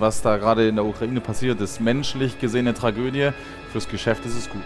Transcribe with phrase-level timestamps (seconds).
[0.00, 3.30] Was da gerade in der Ukraine passiert, ist menschlich gesehen eine Tragödie.
[3.72, 4.62] Fürs Geschäft ist es gut.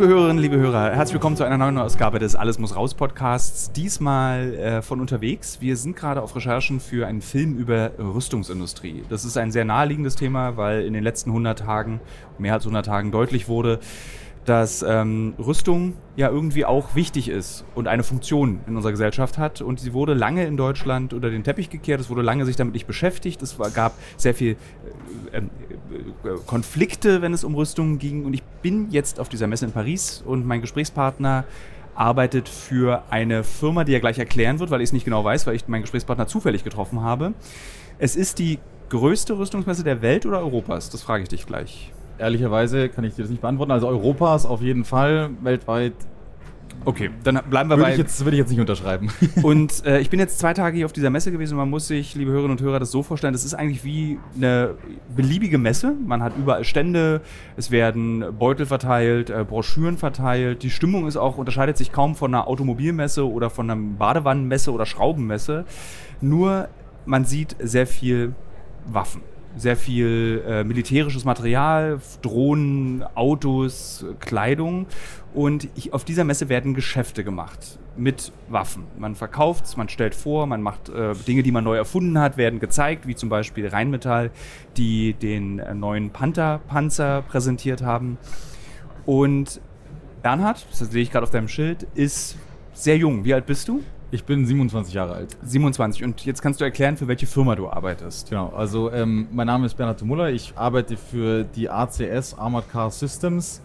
[0.00, 3.70] Liebe Hörerinnen, liebe Hörer, herzlich willkommen zu einer neuen Ausgabe des Alles muss raus Podcasts.
[3.70, 5.60] Diesmal äh, von unterwegs.
[5.60, 9.04] Wir sind gerade auf Recherchen für einen Film über Rüstungsindustrie.
[9.10, 12.00] Das ist ein sehr naheliegendes Thema, weil in den letzten 100 Tagen,
[12.38, 13.78] mehr als 100 Tagen deutlich wurde,
[14.46, 19.60] dass ähm, Rüstung ja irgendwie auch wichtig ist und eine Funktion in unserer Gesellschaft hat.
[19.60, 22.00] Und sie wurde lange in Deutschland unter den Teppich gekehrt.
[22.00, 23.42] Es wurde lange sich damit nicht beschäftigt.
[23.42, 24.56] Es war, gab sehr viel
[25.32, 25.42] äh, äh,
[26.46, 28.24] Konflikte, wenn es um Rüstungen ging.
[28.24, 31.44] Und ich bin jetzt auf dieser Messe in Paris und mein Gesprächspartner
[31.94, 35.46] arbeitet für eine Firma, die er gleich erklären wird, weil ich es nicht genau weiß,
[35.46, 37.34] weil ich meinen Gesprächspartner zufällig getroffen habe.
[37.98, 40.88] Es ist die größte Rüstungsmesse der Welt oder Europas?
[40.88, 43.72] Das frage ich dich gleich ehrlicherweise kann ich dir das nicht beantworten.
[43.72, 45.94] Also Europas auf jeden Fall, weltweit.
[46.84, 47.92] Okay, dann bleiben wir würde bei.
[47.92, 49.10] Ich jetzt, würde ich jetzt nicht unterschreiben.
[49.42, 51.88] Und äh, ich bin jetzt zwei Tage hier auf dieser Messe gewesen und man muss
[51.88, 54.76] sich, liebe Hörerinnen und Hörer, das so vorstellen: Das ist eigentlich wie eine
[55.14, 55.92] beliebige Messe.
[56.06, 57.20] Man hat überall Stände,
[57.58, 60.62] es werden Beutel verteilt, äh, Broschüren verteilt.
[60.62, 64.86] Die Stimmung ist auch, unterscheidet sich kaum von einer Automobilmesse oder von einer Badewannenmesse oder
[64.86, 65.66] Schraubenmesse.
[66.22, 66.68] Nur
[67.04, 68.34] man sieht sehr viel
[68.86, 69.20] Waffen
[69.56, 74.86] sehr viel äh, militärisches Material, Drohnen, Autos, Kleidung.
[75.34, 78.84] Und ich, auf dieser Messe werden Geschäfte gemacht mit Waffen.
[78.98, 82.36] Man verkauft es, man stellt vor, man macht äh, Dinge, die man neu erfunden hat,
[82.36, 84.30] werden gezeigt, wie zum Beispiel Rheinmetall,
[84.76, 88.18] die den äh, neuen Panther-Panzer präsentiert haben.
[89.06, 89.60] Und
[90.22, 92.36] Bernhard, das sehe ich gerade auf deinem Schild, ist
[92.72, 93.24] sehr jung.
[93.24, 93.82] Wie alt bist du?
[94.12, 95.36] Ich bin 27 Jahre alt.
[95.44, 96.02] 27.
[96.02, 98.30] Und jetzt kannst du erklären, für welche Firma du arbeitest.
[98.30, 98.48] Genau.
[98.48, 100.30] Also ähm, mein Name ist Bernhard Muller.
[100.30, 103.62] Ich arbeite für die ACS Armored Car Systems.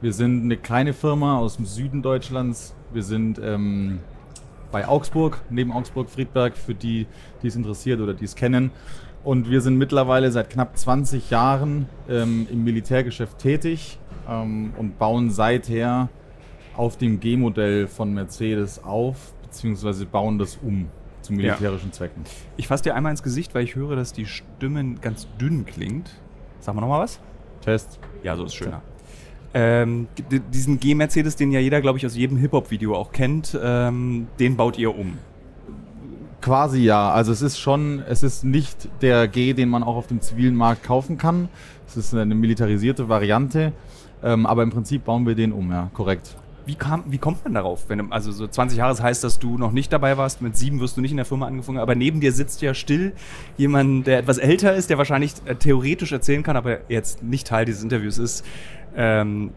[0.00, 2.74] Wir sind eine kleine Firma aus dem Süden Deutschlands.
[2.92, 4.00] Wir sind ähm,
[4.72, 7.06] bei Augsburg, neben Augsburg-Friedberg, für die,
[7.42, 8.72] die es interessiert oder die es kennen.
[9.22, 15.30] Und wir sind mittlerweile seit knapp 20 Jahren ähm, im Militärgeschäft tätig ähm, und bauen
[15.30, 16.08] seither
[16.76, 20.88] auf dem G-Modell von Mercedes auf, beziehungsweise bauen das um
[21.22, 21.92] zu militärischen ja.
[21.92, 22.24] Zwecken.
[22.56, 26.10] Ich fasse dir einmal ins Gesicht, weil ich höre, dass die Stimme ganz dünn klingt.
[26.60, 27.20] Sag mal nochmal was.
[27.62, 27.98] Test.
[28.22, 28.82] Ja, so ist schöner.
[29.54, 30.08] Ähm,
[30.52, 34.78] diesen G-Mercedes, den ja jeder, glaube ich, aus jedem Hip-Hop-Video auch kennt, ähm, den baut
[34.78, 35.16] ihr um.
[36.40, 37.12] Quasi ja.
[37.12, 40.56] Also es ist schon, es ist nicht der G, den man auch auf dem zivilen
[40.56, 41.48] Markt kaufen kann.
[41.86, 43.72] Es ist eine militarisierte Variante.
[44.22, 46.36] Ähm, aber im Prinzip bauen wir den um, ja, korrekt.
[46.66, 47.88] Wie, kam, wie kommt man darauf?
[47.88, 50.96] Wenn, also so 20 Jahre heißt, dass du noch nicht dabei warst, mit sieben wirst
[50.96, 53.12] du nicht in der Firma angefangen, aber neben dir sitzt ja still
[53.56, 57.64] jemand, der etwas älter ist, der wahrscheinlich äh, theoretisch erzählen kann, aber jetzt nicht Teil
[57.66, 58.44] dieses Interviews ist,
[58.96, 59.50] ähm,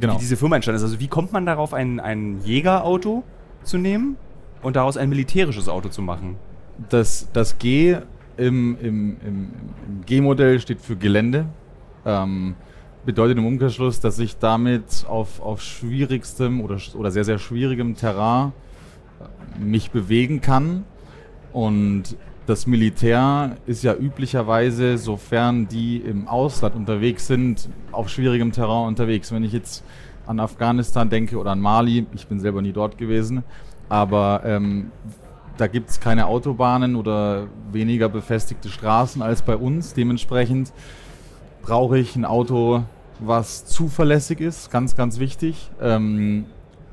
[0.00, 0.14] genau.
[0.14, 0.82] wie diese Firma entstanden ist.
[0.82, 3.22] Also wie kommt man darauf, ein, ein Jägerauto
[3.62, 4.16] zu nehmen
[4.62, 6.36] und daraus ein militärisches Auto zu machen?
[6.88, 7.98] Das, das G
[8.36, 9.50] im, im, im,
[9.86, 11.46] im G-Modell steht für Gelände.
[12.06, 12.54] Ähm,
[13.04, 18.52] bedeutet im Umkehrschluss, dass ich damit auf, auf schwierigstem oder, oder sehr, sehr schwierigem Terrain
[19.20, 20.84] äh, mich bewegen kann.
[21.52, 22.16] Und
[22.46, 29.32] das Militär ist ja üblicherweise, sofern die im Ausland unterwegs sind, auf schwierigem Terrain unterwegs.
[29.32, 29.84] Wenn ich jetzt
[30.26, 33.44] an Afghanistan denke oder an Mali, ich bin selber nie dort gewesen,
[33.88, 34.90] aber ähm,
[35.56, 39.92] da gibt es keine Autobahnen oder weniger befestigte Straßen als bei uns.
[39.94, 40.72] Dementsprechend
[41.62, 42.84] brauche ich ein Auto,
[43.18, 45.70] was zuverlässig ist, ganz, ganz wichtig.
[45.80, 46.46] Ähm,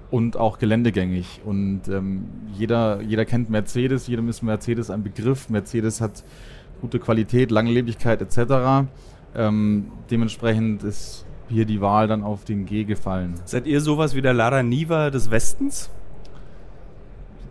[0.10, 1.42] und auch geländegängig.
[1.46, 5.50] Und ähm, jeder, jeder kennt Mercedes, jedem ist Mercedes ein Begriff.
[5.50, 6.24] Mercedes hat
[6.82, 8.88] gute Qualität, Langlebigkeit etc.
[9.36, 13.36] Ähm, dementsprechend ist hier die Wahl dann auf den G gefallen.
[13.46, 15.90] Seid ihr sowas wie der Lara Niva des Westens?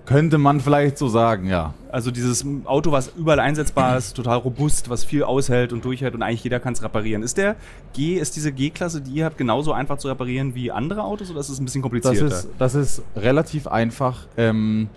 [0.06, 1.74] Könnte man vielleicht so sagen, ja.
[1.90, 6.22] Also dieses Auto, was überall einsetzbar ist, total robust, was viel aushält und durchhält und
[6.22, 7.24] eigentlich jeder kann es reparieren.
[7.24, 7.56] Ist der
[7.92, 11.40] G, ist diese G-Klasse, die ihr habt, genauso einfach zu reparieren wie andere Autos oder
[11.40, 12.28] ist es ein bisschen komplizierter?
[12.28, 14.28] Das ist, das ist relativ einfach.
[14.36, 14.88] Ähm,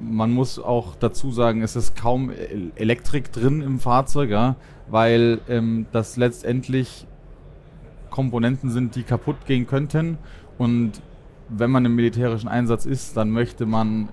[0.00, 2.32] man muss auch dazu sagen, es ist kaum
[2.74, 4.56] Elektrik drin im Fahrzeug, ja,
[4.88, 7.06] weil ähm, das letztendlich
[8.10, 10.18] Komponenten sind, die kaputt gehen könnten
[10.58, 11.00] und
[11.50, 14.08] wenn man im militärischen Einsatz ist, dann möchte man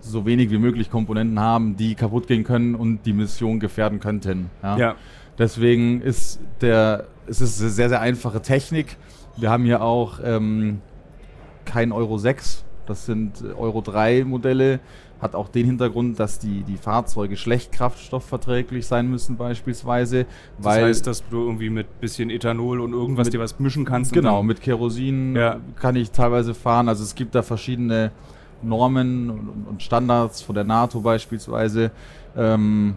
[0.00, 4.50] so wenig wie möglich Komponenten haben, die kaputt gehen können und die Mission gefährden könnten.
[4.62, 4.76] Ja.
[4.76, 4.96] ja.
[5.38, 8.96] Deswegen ist der, es ist eine sehr, sehr einfache Technik.
[9.36, 10.80] Wir haben hier auch ähm,
[11.64, 14.80] kein Euro 6 Das sind Euro 3 Modelle.
[15.22, 20.26] Hat auch den Hintergrund, dass die, die Fahrzeuge schlecht kraftstoffverträglich sein müssen beispielsweise.
[20.58, 24.12] Das heißt, dass du irgendwie mit bisschen Ethanol und irgendwas Mit- dir was mischen kannst.
[24.12, 25.60] Genau, mit Kerosin Ja.
[25.80, 26.88] kann ich teilweise fahren.
[26.88, 28.10] Also es gibt da verschiedene
[28.62, 29.30] Normen
[29.68, 31.92] und, Standards von der NATO beispielsweise,
[32.36, 32.94] ähm,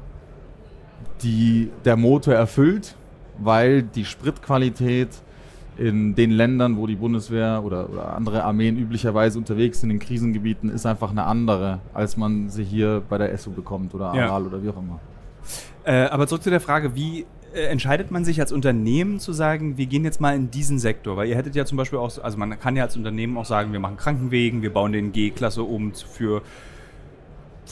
[1.22, 2.95] die der Motor erfüllt,
[3.38, 5.10] weil die Spritqualität
[5.77, 10.69] in den Ländern, wo die Bundeswehr oder, oder andere Armeen üblicherweise unterwegs sind, in Krisengebieten,
[10.69, 14.27] ist einfach eine andere, als man sie hier bei der ESSO bekommt oder Ja.
[14.27, 15.00] Aral oder wie auch immer.
[15.83, 19.77] Äh, aber zurück zu der Frage, wie äh, entscheidet man sich als Unternehmen zu sagen,
[19.77, 21.18] wir gehen jetzt mal in diesen Sektor?
[21.18, 23.72] Weil ihr hättet ja zum Beispiel auch, also man kann ja als Unternehmen auch sagen,
[23.72, 26.42] wir machen Krankenwegen, wir bauen den G-Klasse um für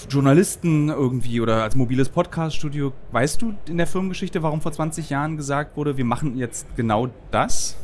[0.10, 2.94] Journalisten irgendwie oder als mobiles Podcast-Studio.
[3.12, 7.10] Weißt du in der Firmengeschichte, warum vor 20 Jahren gesagt wurde, wir machen jetzt genau
[7.32, 7.78] das?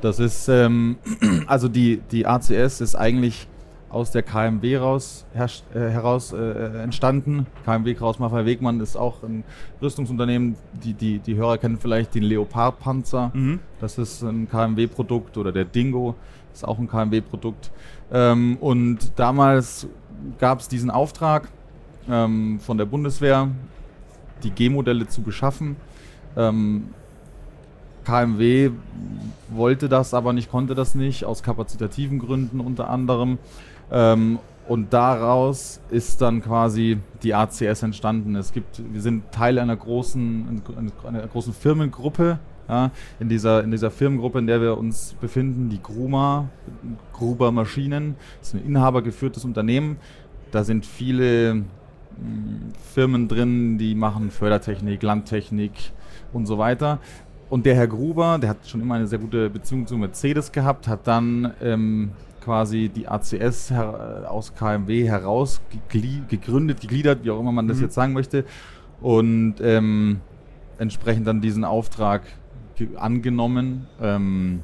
[0.00, 0.96] Das ist, ähm,
[1.46, 3.48] also die, die ACS ist eigentlich
[3.90, 7.46] aus der KMW raus, herrscht, äh, heraus äh, entstanden.
[7.64, 9.44] KMW Kraus Maffei Wegmann ist auch ein
[9.80, 10.56] Rüstungsunternehmen.
[10.84, 13.30] Die, die, die Hörer kennen vielleicht den Leopard-Panzer.
[13.34, 13.60] Mhm.
[13.80, 16.14] Das ist ein KMW-Produkt oder der Dingo
[16.52, 17.70] ist auch ein KMW-Produkt.
[18.12, 19.86] Ähm, und damals
[20.38, 21.48] gab es diesen Auftrag
[22.10, 23.48] ähm, von der Bundeswehr,
[24.42, 25.76] die G-Modelle zu beschaffen.
[26.36, 26.90] Ähm,
[28.08, 28.70] KMW
[29.50, 33.38] wollte das aber nicht, konnte das nicht, aus kapazitativen Gründen unter anderem.
[33.90, 38.34] Ähm, und daraus ist dann quasi die ACS entstanden.
[38.34, 40.62] Es gibt, wir sind Teil einer großen,
[41.06, 42.38] einer großen Firmengruppe.
[42.68, 46.50] Ja, in, dieser, in dieser Firmengruppe, in der wir uns befinden, die Gruma,
[47.14, 49.96] Gruber Maschinen, ist ein inhabergeführtes Unternehmen.
[50.50, 51.64] Da sind viele mh,
[52.92, 55.72] Firmen drin, die machen Fördertechnik, Landtechnik
[56.34, 56.98] und so weiter.
[57.50, 60.86] Und der Herr Gruber, der hat schon immer eine sehr gute Beziehung zu Mercedes gehabt,
[60.86, 62.10] hat dann ähm,
[62.44, 65.60] quasi die ACS äh, aus KMW heraus
[65.90, 67.82] geglie- gegründet, gegliedert, wie auch immer man das Mhm.
[67.84, 68.44] jetzt sagen möchte.
[69.00, 70.20] Und ähm,
[70.78, 72.22] entsprechend dann diesen Auftrag
[72.76, 73.86] ge- angenommen.
[74.00, 74.60] Ähm,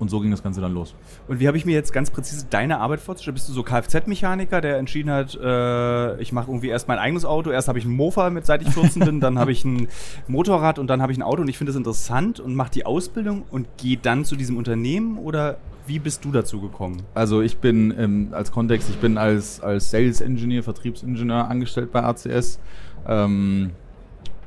[0.00, 0.94] und so ging das Ganze dann los.
[1.28, 3.34] Und wie habe ich mir jetzt ganz präzise deine Arbeit vorzustellen?
[3.34, 7.50] Bist du so Kfz-Mechaniker, der entschieden hat, äh, ich mache irgendwie erst mein eigenes Auto,
[7.50, 9.88] erst habe ich ein Mofa, mit seit ich 14 bin, dann habe ich ein
[10.26, 12.86] Motorrad und dann habe ich ein Auto und ich finde das interessant und mache die
[12.86, 17.02] Ausbildung und gehe dann zu diesem Unternehmen oder wie bist du dazu gekommen?
[17.14, 22.02] Also ich bin ähm, als Kontext, ich bin als, als Sales Engineer, Vertriebsingenieur angestellt bei
[22.02, 22.58] ACS.
[23.06, 23.72] Ähm,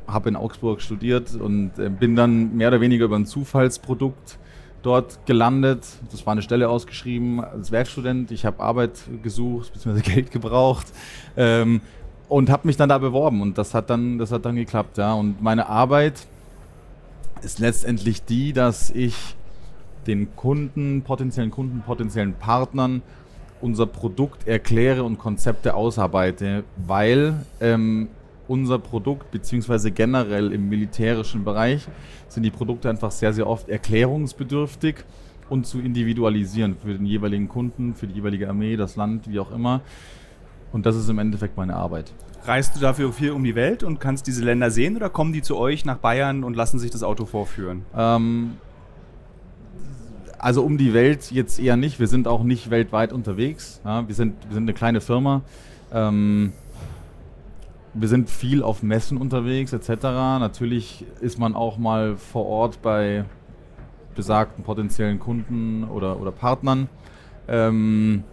[0.07, 4.38] habe in Augsburg studiert und äh, bin dann mehr oder weniger über ein Zufallsprodukt
[4.83, 5.85] dort gelandet.
[6.12, 8.31] Das war eine Stelle ausgeschrieben als Werkstudent.
[8.31, 10.01] Ich habe Arbeit gesucht, bzw.
[10.13, 10.88] Geld gebraucht
[11.35, 11.81] ähm,
[12.30, 14.97] und habe mich dann da beworben und das hat dann, das hat dann geklappt.
[14.97, 15.13] Ja.
[15.13, 16.27] Und meine Arbeit
[17.41, 19.35] ist letztendlich die, dass ich
[20.06, 23.01] den Kunden, potenziellen Kunden, potenziellen Partnern
[23.62, 28.09] unser Produkt erkläre und Konzepte ausarbeite, weil ähm,
[28.48, 31.88] unser Produkt beziehungsweise generell im militärischen Bereich
[32.28, 34.95] sind die Produkte einfach sehr, sehr oft erklärungsbedürftig
[35.50, 39.51] und zu individualisieren für den jeweiligen Kunden, für die jeweilige Armee, das Land, wie auch
[39.51, 39.81] immer.
[40.72, 42.12] Und das ist im Endeffekt meine Arbeit.
[42.45, 45.42] Reist du dafür viel um die Welt und kannst diese Länder sehen oder kommen die
[45.42, 47.86] zu euch nach Bayern und lassen sich das Auto vorführen?
[47.95, 48.54] Ähm,
[50.40, 52.01] also um die Welt jetzt eher nicht.
[52.01, 53.80] Wir sind auch nicht weltweit unterwegs.
[53.86, 55.42] Ja, wir, sind, wir sind eine kleine Firma.
[55.94, 56.52] Ähm,
[57.94, 59.90] wir sind viel auf Messen unterwegs etc.
[60.40, 63.26] Natürlich ist man auch mal vor Ort bei
[64.16, 66.90] besagten potenziellen Kunden oder, oder Partnern.
[67.47, 68.23] Ähm,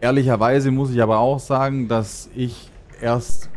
[0.00, 3.50] ehrlicherweise muss ich aber auch sagen, dass ich erst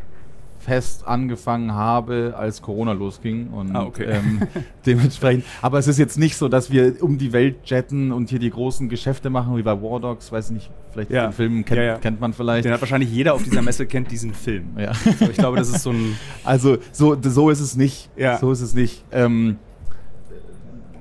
[0.67, 3.47] fest angefangen habe, als Corona losging.
[3.51, 4.03] Und Ah, okay.
[4.03, 4.41] ähm,
[4.85, 5.45] dementsprechend.
[5.61, 8.49] Aber es ist jetzt nicht so, dass wir um die Welt jetten und hier die
[8.49, 11.27] großen Geschäfte machen, wie bei War Dogs, weiß nicht, vielleicht Ja.
[11.27, 11.97] den Film kennt, Ja, ja.
[11.99, 12.65] kennt man vielleicht.
[12.65, 14.65] Den hat wahrscheinlich jeder auf dieser Messe kennt diesen Film.
[14.77, 14.93] Ja.
[14.93, 18.09] So, ich glaube, das ist so ein Also so, so ist es nicht.
[18.17, 18.37] Ja.
[18.37, 19.05] So ist es nicht.
[19.13, 19.55] Ähm,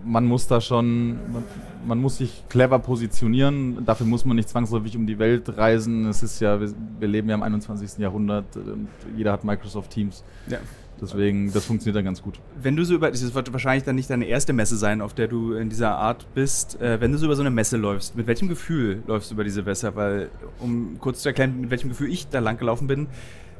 [0.06, 1.44] man muss da schon, man,
[1.86, 3.84] man muss sich clever positionieren.
[3.84, 6.06] Dafür muss man nicht zwangsläufig um die Welt reisen.
[6.06, 7.98] Es ist ja, wir, wir leben ja im 21.
[7.98, 10.24] Jahrhundert und jeder hat Microsoft Teams.
[10.48, 10.58] ja.
[10.98, 12.40] Deswegen, das funktioniert dann ganz gut.
[12.60, 15.28] Wenn du so über, das wird wahrscheinlich dann nicht deine erste Messe sein, auf der
[15.28, 18.26] du in dieser Art bist, äh, wenn du so über so eine Messe läufst, mit
[18.26, 19.94] welchem Gefühl läufst du über diese Messe?
[19.94, 23.08] Weil, um kurz zu erklären, mit welchem Gefühl ich da lang gelaufen bin,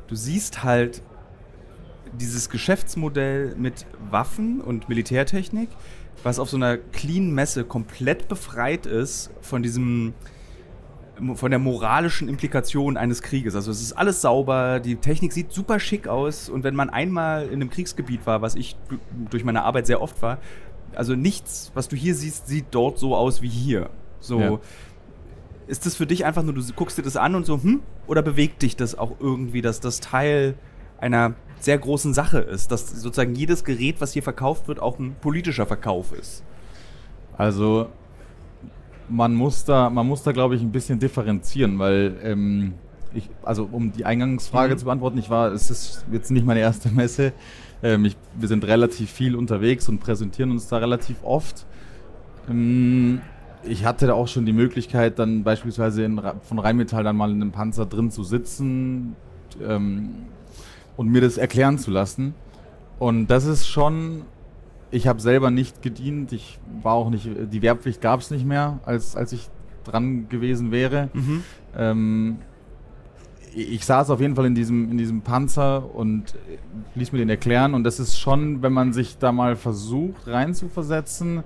[0.08, 1.02] du siehst halt
[2.18, 5.68] dieses Geschäftsmodell mit Waffen und Militärtechnik,
[6.22, 10.14] was auf so einer clean Messe komplett befreit ist von diesem
[11.34, 13.54] von der moralischen Implikation eines Krieges.
[13.54, 17.46] Also es ist alles sauber, die Technik sieht super schick aus und wenn man einmal
[17.46, 18.98] in einem Kriegsgebiet war, was ich du-
[19.30, 20.36] durch meine Arbeit sehr oft war,
[20.94, 23.88] also nichts, was du hier siehst, sieht dort so aus wie hier.
[24.20, 24.58] So, Ja.
[25.68, 27.80] Ist das für dich einfach nur, du guckst dir das an und so, hm?
[28.06, 30.54] Oder bewegt dich das auch irgendwie, dass das Teil
[30.98, 35.16] einer sehr großen Sache ist, dass sozusagen jedes Gerät, was hier verkauft wird, auch ein
[35.20, 36.44] politischer Verkauf ist?
[37.36, 37.88] Also
[39.08, 42.74] man muss da, man muss da, glaube ich, ein bisschen differenzieren, weil ähm,
[43.14, 44.78] ich, also um die Eingangsfrage mhm.
[44.78, 47.32] zu beantworten, ich war, es ist jetzt nicht meine erste Messe.
[47.82, 51.66] Ähm, ich, wir sind relativ viel unterwegs und präsentieren uns da relativ oft.
[52.48, 53.20] Ähm,
[53.62, 57.42] ich hatte da auch schon die Möglichkeit, dann beispielsweise in, von Rheinmetall dann mal in
[57.42, 59.16] einem Panzer drin zu sitzen
[59.62, 60.10] ähm,
[60.96, 62.34] und mir das erklären zu lassen.
[62.98, 64.22] Und das ist schon,
[64.90, 68.78] ich habe selber nicht gedient, ich war auch nicht, die Wehrpflicht gab es nicht mehr,
[68.84, 69.48] als, als ich
[69.84, 71.10] dran gewesen wäre.
[71.12, 71.42] Mhm.
[71.76, 72.38] Ähm,
[73.54, 76.34] ich saß auf jeden Fall in diesem, in diesem Panzer und
[76.94, 77.72] ließ mir den erklären.
[77.72, 81.42] Und das ist schon, wenn man sich da mal versucht reinzuversetzen,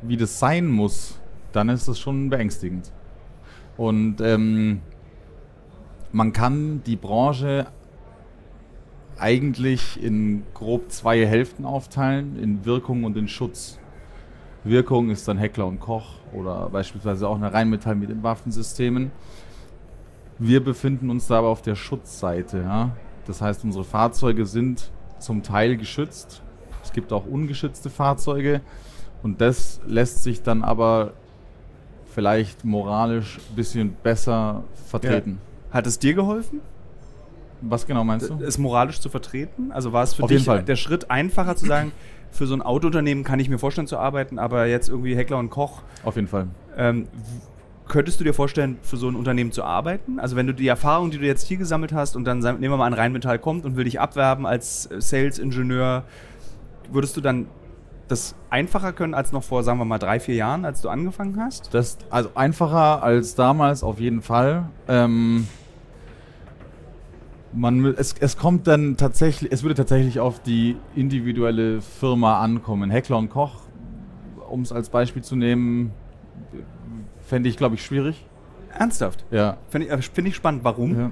[0.00, 1.18] wie das sein muss,
[1.52, 2.90] dann ist das schon beängstigend.
[3.76, 4.80] Und ähm,
[6.10, 7.66] man kann die Branche
[9.22, 13.78] eigentlich in grob zwei Hälften aufteilen, in Wirkung und in Schutz.
[14.64, 19.12] Wirkung ist dann Heckler und Koch oder beispielsweise auch eine Rheinmetall mit den Waffensystemen.
[20.38, 22.58] Wir befinden uns da aber auf der Schutzseite.
[22.58, 22.90] Ja?
[23.26, 26.42] Das heißt, unsere Fahrzeuge sind zum Teil geschützt.
[26.82, 28.60] Es gibt auch ungeschützte Fahrzeuge.
[29.22, 31.12] Und das lässt sich dann aber
[32.06, 35.38] vielleicht moralisch ein bisschen besser vertreten.
[35.68, 35.74] Ja.
[35.74, 36.60] Hat es dir geholfen?
[37.62, 38.38] Was genau meinst du?
[38.42, 39.72] Es moralisch zu vertreten?
[39.72, 41.92] Also war es für Auf dich der Schritt einfacher zu sagen,
[42.30, 45.50] für so ein Autounternehmen kann ich mir vorstellen zu arbeiten, aber jetzt irgendwie Heckler und
[45.50, 45.82] Koch.
[46.04, 46.48] Auf jeden Fall.
[46.76, 47.08] Ähm,
[47.88, 50.18] könntest du dir vorstellen, für so ein Unternehmen zu arbeiten?
[50.18, 52.76] Also wenn du die Erfahrung, die du jetzt hier gesammelt hast und dann nehmen wir
[52.76, 56.04] mal an Rheinmetall kommt und will dich abwerben als Sales-Ingenieur,
[56.90, 57.46] würdest du dann
[58.08, 61.38] das einfacher können als noch vor, sagen wir mal, drei, vier Jahren, als du angefangen
[61.38, 61.72] hast?
[61.72, 64.68] Das, also einfacher als damals auf jeden Fall.
[64.88, 65.46] Ähm,
[67.52, 72.90] man, es, es kommt dann tatsächlich, es würde tatsächlich auf die individuelle Firma ankommen.
[72.90, 73.60] Heckler und Koch,
[74.48, 75.92] um es als Beispiel zu nehmen,
[77.26, 78.26] fände ich, glaube ich, schwierig.
[78.76, 79.24] Ernsthaft?
[79.30, 79.58] Ja.
[79.68, 80.64] Finde ich, äh, find ich spannend.
[80.64, 80.98] Warum?
[80.98, 81.10] Ja.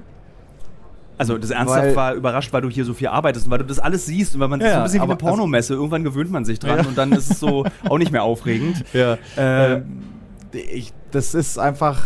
[1.17, 3.65] Also das Ernsthaft weil, war überrascht, weil du hier so viel arbeitest und weil du
[3.65, 5.75] das alles siehst und weil man ja, das so ein bisschen wie eine Pornomesse.
[5.75, 6.87] Irgendwann gewöhnt man sich dran ja.
[6.87, 8.83] und dann ist es so auch nicht mehr aufregend.
[8.93, 9.17] Ja.
[9.37, 10.03] Äh, ähm,
[10.51, 12.01] ich, das ist einfach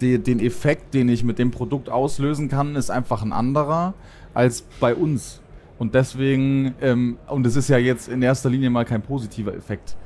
[0.00, 3.94] die, den Effekt, den ich mit dem Produkt auslösen kann, ist einfach ein anderer
[4.34, 5.40] als bei uns.
[5.78, 9.96] Und deswegen, ähm, und es ist ja jetzt in erster Linie mal kein positiver Effekt.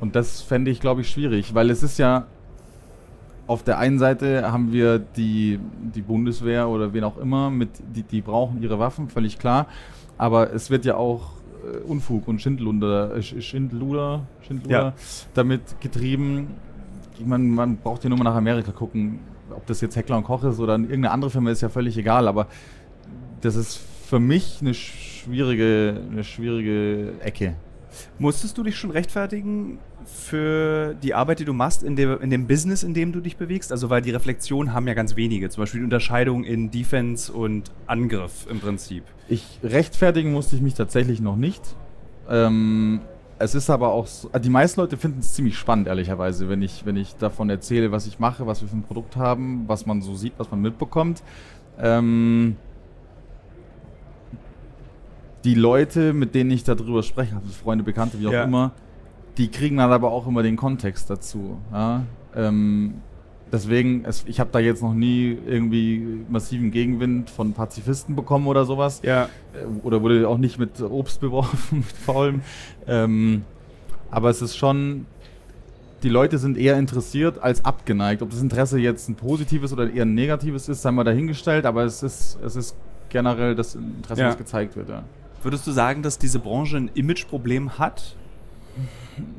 [0.00, 2.26] Und das fände ich, glaube ich, schwierig, weil es ist ja
[3.46, 5.58] auf der einen Seite haben wir die,
[5.94, 9.66] die Bundeswehr oder wen auch immer, mit, die, die brauchen ihre Waffen, völlig klar.
[10.16, 11.32] Aber es wird ja auch
[11.64, 14.94] äh, Unfug und Schindlunder, äh, Schindluder, Schindluder ja.
[15.34, 16.48] damit getrieben.
[17.18, 19.18] Ich meine, man braucht ja nur mal nach Amerika gucken.
[19.52, 22.28] Ob das jetzt Heckler und Koch ist oder irgendeine andere Firma, ist ja völlig egal.
[22.28, 22.46] Aber
[23.40, 27.54] das ist für mich eine schwierige, eine schwierige Ecke.
[28.18, 32.46] Musstest du dich schon rechtfertigen für die Arbeit, die du machst in dem, in dem
[32.46, 33.70] Business, in dem du dich bewegst?
[33.70, 37.70] Also, weil die Reflexion haben ja ganz wenige, zum Beispiel die Unterscheidung in Defense und
[37.86, 39.04] Angriff im Prinzip.
[39.28, 41.62] Ich rechtfertigen musste ich mich tatsächlich noch nicht.
[42.28, 43.00] Ähm,
[43.42, 46.86] es ist aber auch, so, die meisten Leute finden es ziemlich spannend, ehrlicherweise, wenn ich,
[46.86, 50.00] wenn ich davon erzähle, was ich mache, was wir für ein Produkt haben, was man
[50.00, 51.24] so sieht, was man mitbekommt.
[51.76, 52.56] Ähm,
[55.42, 58.44] die Leute, mit denen ich darüber spreche, also Freunde, Bekannte, wie auch ja.
[58.44, 58.70] immer,
[59.38, 61.58] die kriegen dann aber auch immer den Kontext dazu.
[61.72, 62.04] Ja?
[62.36, 62.94] Ähm,
[63.52, 68.64] deswegen, es, ich habe da jetzt noch nie irgendwie massiven Gegenwind von Pazifisten bekommen oder
[68.64, 69.00] sowas.
[69.04, 69.24] Ja.
[69.54, 72.40] Äh, oder wurde auch nicht mit Obst beworfen, mit faulem.
[72.86, 73.44] Ähm,
[74.10, 75.06] aber es ist schon,
[76.02, 78.22] die Leute sind eher interessiert als abgeneigt.
[78.22, 81.84] Ob das Interesse jetzt ein positives oder eher ein negatives ist, sei mal dahingestellt, aber
[81.84, 82.76] es ist, es ist
[83.08, 84.26] generell das Interesse, ja.
[84.28, 84.88] das gezeigt wird.
[84.88, 85.04] Ja.
[85.42, 88.16] Würdest du sagen, dass diese Branche ein Imageproblem hat?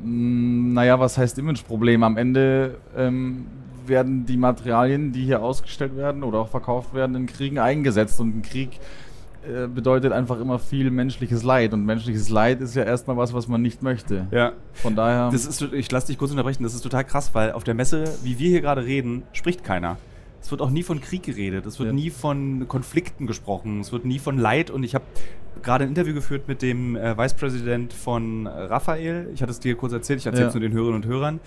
[0.04, 2.02] Naja, was heißt Imageproblem?
[2.02, 3.46] Am Ende ähm,
[3.86, 8.20] werden die Materialien, die hier ausgestellt werden oder auch verkauft werden, in Kriegen eingesetzt.
[8.20, 8.80] Und ein Krieg
[9.46, 11.74] äh, bedeutet einfach immer viel menschliches Leid.
[11.74, 14.26] Und menschliches Leid ist ja erstmal was, was man nicht möchte.
[14.30, 14.52] Ja.
[14.72, 15.30] Von daher.
[15.30, 18.04] Das ist, ich lasse dich kurz unterbrechen, das ist total krass, weil auf der Messe,
[18.22, 19.98] wie wir hier gerade reden, spricht keiner.
[20.40, 21.94] Es wird auch nie von Krieg geredet, es wird ja.
[21.94, 24.70] nie von Konflikten gesprochen, es wird nie von Leid.
[24.70, 25.04] Und ich habe
[25.62, 29.28] gerade ein Interview geführt mit dem äh, Vicepräsident von Raphael.
[29.34, 30.60] Ich hatte es dir kurz erzählt, ich erzähle es ja.
[30.60, 31.40] nur den Hörerinnen und Hörern.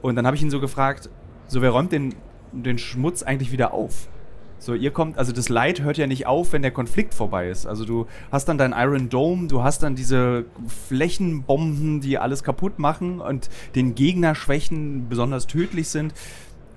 [0.00, 1.08] Und dann habe ich ihn so gefragt,
[1.46, 2.14] so wer räumt den,
[2.52, 4.08] den Schmutz eigentlich wieder auf?
[4.58, 7.66] So, ihr kommt, also das Leid hört ja nicht auf, wenn der Konflikt vorbei ist.
[7.66, 10.46] Also du hast dann dein Iron Dome, du hast dann diese
[10.88, 16.14] Flächenbomben, die alles kaputt machen und den Gegner schwächen, besonders tödlich sind.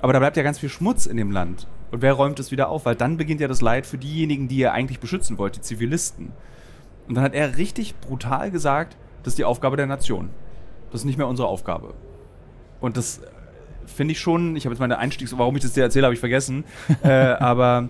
[0.01, 1.67] Aber da bleibt ja ganz viel Schmutz in dem Land.
[1.91, 2.85] Und wer räumt es wieder auf?
[2.85, 6.33] Weil dann beginnt ja das Leid für diejenigen, die ihr eigentlich beschützen wollt, die Zivilisten.
[7.07, 10.29] Und dann hat er richtig brutal gesagt, das ist die Aufgabe der Nation.
[10.91, 11.93] Das ist nicht mehr unsere Aufgabe.
[12.81, 13.21] Und das
[13.87, 16.19] finde ich schon, ich habe jetzt meine Einstiegs, warum ich das dir erzähle, habe ich
[16.19, 16.63] vergessen.
[17.03, 17.89] äh, aber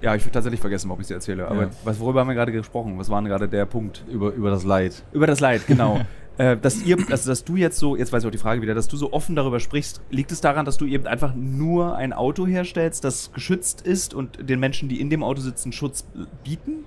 [0.00, 1.48] ja, ich würde tatsächlich vergessen, warum ich es dir erzähle.
[1.48, 1.70] Aber Ja.
[1.84, 2.96] was, worüber haben wir gerade gesprochen?
[2.98, 4.04] Was war denn gerade der Punkt?
[4.08, 5.02] Über, über das Leid.
[5.12, 6.00] Über das Leid, genau.
[6.38, 8.74] äh, dass ihr, also dass du jetzt so, jetzt weiß ich auch die Frage wieder,
[8.74, 12.12] dass du so offen darüber sprichst, liegt es daran, dass du eben einfach nur ein
[12.14, 16.06] Auto herstellst, das geschützt ist und den Menschen, die in dem Auto sitzen, Schutz
[16.44, 16.84] bieten?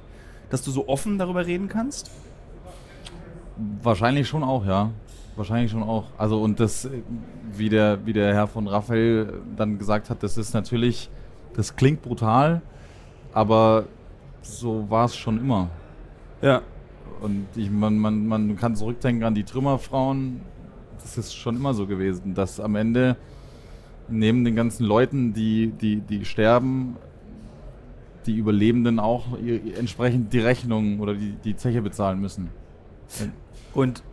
[0.50, 2.10] Dass du so offen darüber reden kannst?
[3.84, 4.90] Wahrscheinlich schon auch, ja.
[5.36, 6.06] Wahrscheinlich schon auch.
[6.18, 7.02] Also und das, äh,
[7.52, 11.10] wie der, wie der Herr von Raphael dann gesagt hat, das ist natürlich,
[11.54, 12.62] das klingt brutal,
[13.34, 13.86] aber
[14.42, 15.70] so war es schon immer.
[16.42, 16.62] Ja.
[17.22, 20.42] Und ich, man, man, man kann zurückdenken an die Trümmerfrauen.
[21.02, 23.16] Das ist schon immer so gewesen, dass am Ende
[24.10, 26.98] neben den ganzen Leuten, die, die, die sterben,
[28.26, 29.38] die Überlebenden auch
[29.78, 32.50] entsprechend die Rechnung oder die, die Zeche bezahlen müssen.
[33.74, 34.04] Und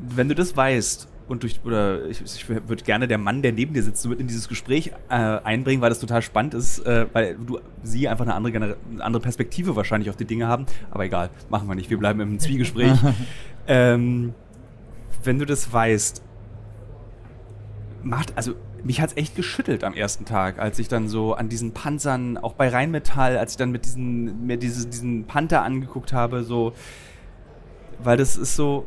[0.00, 3.72] wenn du das weißt und durch, oder ich, ich würde gerne der Mann, der neben
[3.72, 7.36] dir sitzt, mit in dieses Gespräch äh, einbringen, weil das total spannend ist, äh, weil
[7.36, 10.66] du sie einfach eine andere, eine andere Perspektive wahrscheinlich auf die Dinge haben.
[10.90, 11.88] Aber egal, machen wir nicht.
[11.88, 12.98] Wir bleiben im Zwiegespräch.
[13.68, 14.34] ähm,
[15.22, 16.22] wenn du das weißt,
[18.02, 21.48] macht, also mich hat es echt geschüttelt am ersten Tag, als ich dann so an
[21.48, 26.12] diesen Panzern, auch bei Rheinmetall, als ich dann mit diesen, mir diese, diesen Panther angeguckt
[26.12, 26.72] habe, so,
[28.02, 28.86] weil das ist so,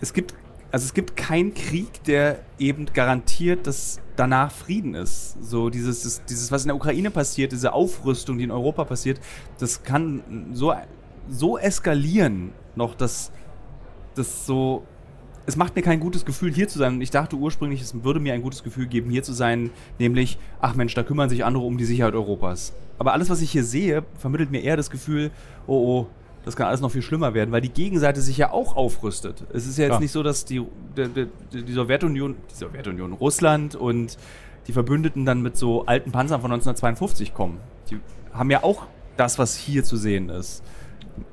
[0.00, 0.34] es gibt,
[0.70, 5.36] also es gibt keinen Krieg, der eben garantiert, dass danach Frieden ist.
[5.42, 9.20] So dieses, dieses, was in der Ukraine passiert, diese Aufrüstung, die in Europa passiert,
[9.58, 10.22] das kann
[10.52, 10.74] so,
[11.28, 13.32] so eskalieren noch, dass
[14.14, 14.84] das so,
[15.46, 17.00] es macht mir kein gutes Gefühl, hier zu sein.
[17.00, 20.74] Ich dachte ursprünglich, es würde mir ein gutes Gefühl geben, hier zu sein, nämlich, ach
[20.74, 22.72] Mensch, da kümmern sich andere um die Sicherheit Europas.
[22.98, 25.30] Aber alles, was ich hier sehe, vermittelt mir eher das Gefühl,
[25.66, 26.06] oh oh,
[26.44, 29.44] das kann alles noch viel schlimmer werden, weil die Gegenseite sich ja auch aufrüstet.
[29.52, 30.00] Es ist ja jetzt Klar.
[30.00, 30.62] nicht so, dass die,
[30.96, 34.18] die, die, Sowjetunion, die Sowjetunion, Russland und
[34.66, 37.60] die Verbündeten dann mit so alten Panzern von 1952 kommen.
[37.90, 37.98] Die
[38.32, 40.62] haben ja auch das, was hier zu sehen ist.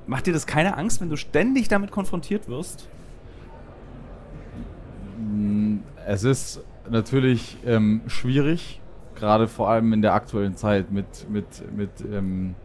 [0.08, 2.88] Macht dir das keine Angst, wenn du ständig damit konfrontiert wirst?
[6.06, 8.80] Es ist natürlich ähm, schwierig,
[9.16, 11.46] gerade vor allem in der aktuellen Zeit mit, mit,
[11.76, 12.56] mit, ähm,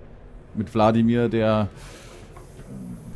[0.54, 1.68] mit Wladimir, der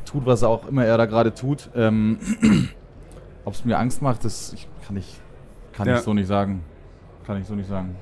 [0.04, 1.70] tut, was auch immer er da gerade tut.
[1.74, 2.18] Ähm,
[3.44, 5.18] Ob es mir Angst macht, das ich, kann, ich,
[5.72, 5.96] kann Ja.
[5.96, 6.62] ich so nicht sagen.
[7.26, 7.96] Kann ich so nicht sagen.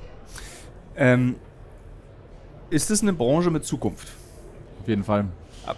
[0.97, 1.37] Ähm,
[2.71, 4.09] ist es eine Branche mit Zukunft?
[4.81, 5.27] Auf jeden Fall.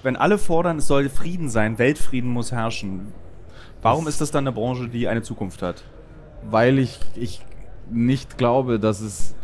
[0.02, 3.12] Wenn alle fordern, es soll Frieden sein, Weltfrieden muss herrschen,
[3.83, 5.85] warum ist das dann eine Branche, die eine Zukunft hat?
[6.42, 7.44] weil ich, ich
[7.90, 9.35] nicht glaube, dass es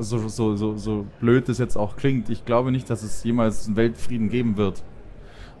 [0.00, 3.66] so, so, so, so blöd es jetzt auch klingt, ich glaube nicht, dass es jemals
[3.66, 4.82] einen Weltfrieden geben wird.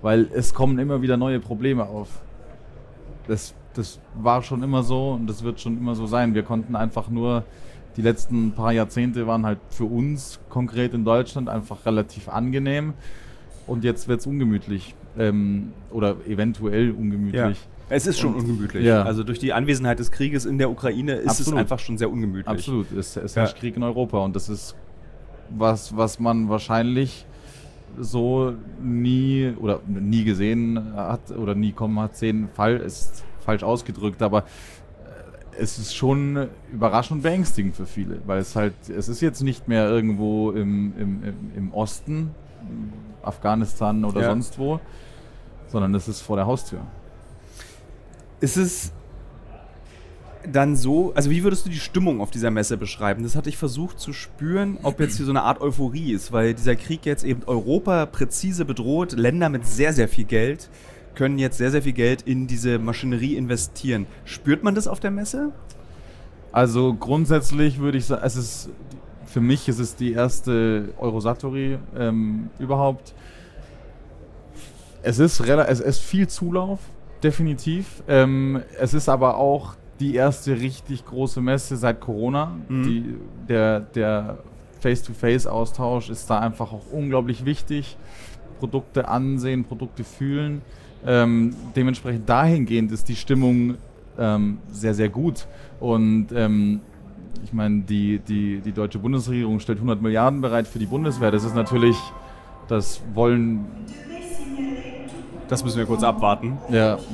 [0.04, 2.10] Weil es kommen immer wieder neue Probleme auf.
[3.26, 6.34] Das, das war schon immer so und das wird schon immer so sein.
[6.34, 7.42] Wir konnten einfach nur,
[7.96, 12.92] die letzten paar Jahrzehnte waren halt für uns konkret in Deutschland einfach relativ angenehm
[13.66, 14.94] und jetzt wird es ungemütlich.
[15.16, 17.56] Ähm, oder eventuell ungemütlich.
[17.88, 18.84] Es ist schon Und- ungemütlich.
[18.84, 19.04] Ja.
[19.04, 21.60] Also durch die Anwesenheit des Krieges in der Ukraine ist es Absolut.
[21.60, 22.46] einfach schon sehr ungemütlich.
[22.48, 23.40] Absolut, es, es Ja.
[23.42, 24.76] herrscht Krieg in Europa und das ist
[25.48, 27.24] was, was man wahrscheinlich
[27.98, 32.48] so nie oder nie gesehen hat oder nie kommen hat sehen.
[32.54, 34.42] Fall ist falsch ausgedrückt, aber äh,
[35.60, 39.88] es ist schon überraschend beängstigend für viele, weil es halt, es ist jetzt nicht mehr
[39.88, 42.30] irgendwo im, im, im, im Osten,
[43.22, 44.30] Afghanistan oder Ja.
[44.30, 44.80] sonst wo,
[45.68, 46.80] sondern es ist vor der Haustür.
[48.40, 48.92] Ist es
[50.50, 53.22] dann so, also wie würdest du die Stimmung auf dieser Messe beschreiben?
[53.22, 56.54] Das hatte ich versucht zu spüren, ob jetzt hier so eine Art Euphorie ist, weil
[56.54, 60.70] dieser Krieg jetzt eben Europa präzise bedroht, Länder mit sehr, sehr viel Geld
[61.14, 64.06] können jetzt sehr, sehr viel Geld in diese Maschinerie investieren.
[64.24, 65.52] Spürt man das auf der Messe?
[66.50, 68.70] Also grundsätzlich würde ich sagen, es ist
[69.26, 73.14] für mich ist es die erste Eurosatori ähm, überhaupt.
[75.02, 76.78] Es ist, es ist viel Zulauf,
[77.20, 78.04] definitiv.
[78.06, 82.56] Ähm, es ist aber auch die erste richtig große Messe seit Corona.
[82.68, 82.82] Mhm.
[82.84, 83.14] Die,
[83.48, 84.38] der der
[84.80, 87.96] Face-to-Face-Austausch ist da einfach auch unglaublich wichtig.
[88.58, 90.62] Produkte ansehen, Produkte fühlen.
[91.06, 93.76] Ähm, dementsprechend dahingehend ist die Stimmung
[94.18, 95.46] ähm, sehr, sehr gut.
[95.80, 96.80] Und ähm,
[97.42, 101.30] ich meine, die, die, die deutsche Bundesregierung stellt 100 Milliarden bereit für die Bundeswehr.
[101.30, 101.96] Das ist natürlich,
[102.68, 103.64] das wollen.
[105.48, 106.58] Das müssen wir kurz abwarten.
[106.70, 106.98] Ja.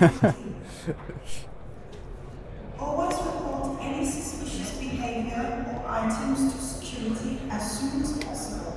[2.78, 8.76] Always report any suspicious behavior or items to security as soon as possible.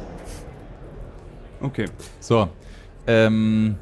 [1.61, 1.87] Okay.
[2.19, 2.49] So.
[3.07, 3.77] Ähm,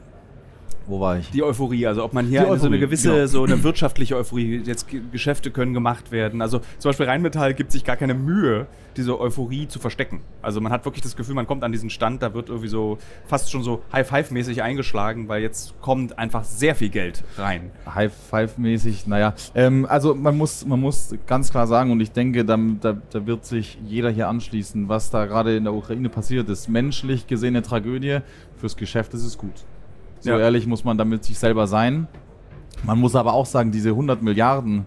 [0.90, 1.30] wo war ich?
[1.30, 3.26] Die Euphorie, also ob man hier eine, so eine gewisse, genau.
[3.28, 6.42] so eine wirtschaftliche Euphorie, jetzt Ge- Geschäfte können gemacht werden.
[6.42, 10.22] Also zum Beispiel Rheinmetall gibt sich gar keine Mühe, diese Euphorie zu verstecken.
[10.42, 12.98] Also man hat wirklich das Gefühl, man kommt an diesen Stand, da wird irgendwie so
[13.26, 17.72] fast schon so High-Five-mäßig eingeschlagen, weil jetzt kommt einfach sehr viel Geld rein.
[17.94, 19.36] High-Five-mäßig, naja.
[19.56, 23.26] Ähm, also man muss, man muss ganz klar sagen, und ich denke, da, da, da
[23.26, 26.68] wird sich jeder hier anschließen, was da gerade in der Ukraine passiert ist.
[26.68, 28.20] Menschlich gesehen eine Tragödie,
[28.58, 29.66] fürs Geschäft ist es gut.
[30.22, 30.40] So Ja.
[30.40, 32.08] ehrlich muss man damit sich selber sein.
[32.84, 34.86] Man muss aber auch sagen, diese 100 Milliarden,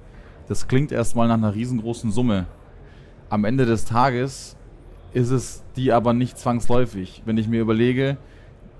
[0.48, 2.46] das klingt erstmal nach einer riesengroßen Summe.
[3.30, 4.56] Am Ende des Tages
[5.12, 7.22] ist es die aber nicht zwangsläufig.
[7.24, 8.16] Wenn ich mir überlege,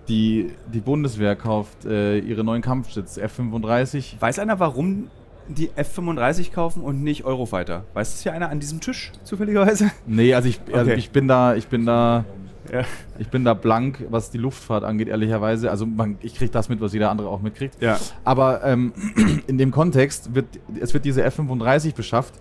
[0.08, 5.08] die, die Bundeswehr kauft äh, ihre neuen Kampfjets F-35 Weiß einer, warum
[5.48, 7.84] die F-35 kaufen und nicht Eurofighter?
[7.94, 9.90] Weiß das hier einer an diesem Tisch zufälligerweise?
[10.06, 10.98] Nee, also ich, also Okay.
[10.98, 12.24] ich bin da, ich bin da,
[12.72, 12.84] Ja.
[13.18, 15.70] ich bin da blank, was die Luftfahrt angeht, ehrlicherweise.
[15.70, 17.80] Also man, ich kriege das mit, was jeder andere auch mitkriegt.
[17.82, 17.98] Ja.
[18.24, 18.92] Aber ähm,
[19.46, 20.46] in dem Kontext wird,
[20.80, 22.34] es wird diese F-35 beschafft.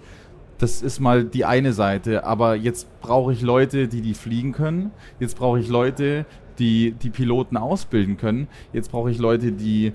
[0.58, 2.24] Das ist mal die eine Seite.
[2.24, 4.92] Aber jetzt brauche ich Leute, die die fliegen können.
[5.20, 6.26] Jetzt brauche ich Leute,
[6.60, 8.48] die die Piloten ausbilden können.
[8.72, 9.94] Jetzt brauche ich Leute, die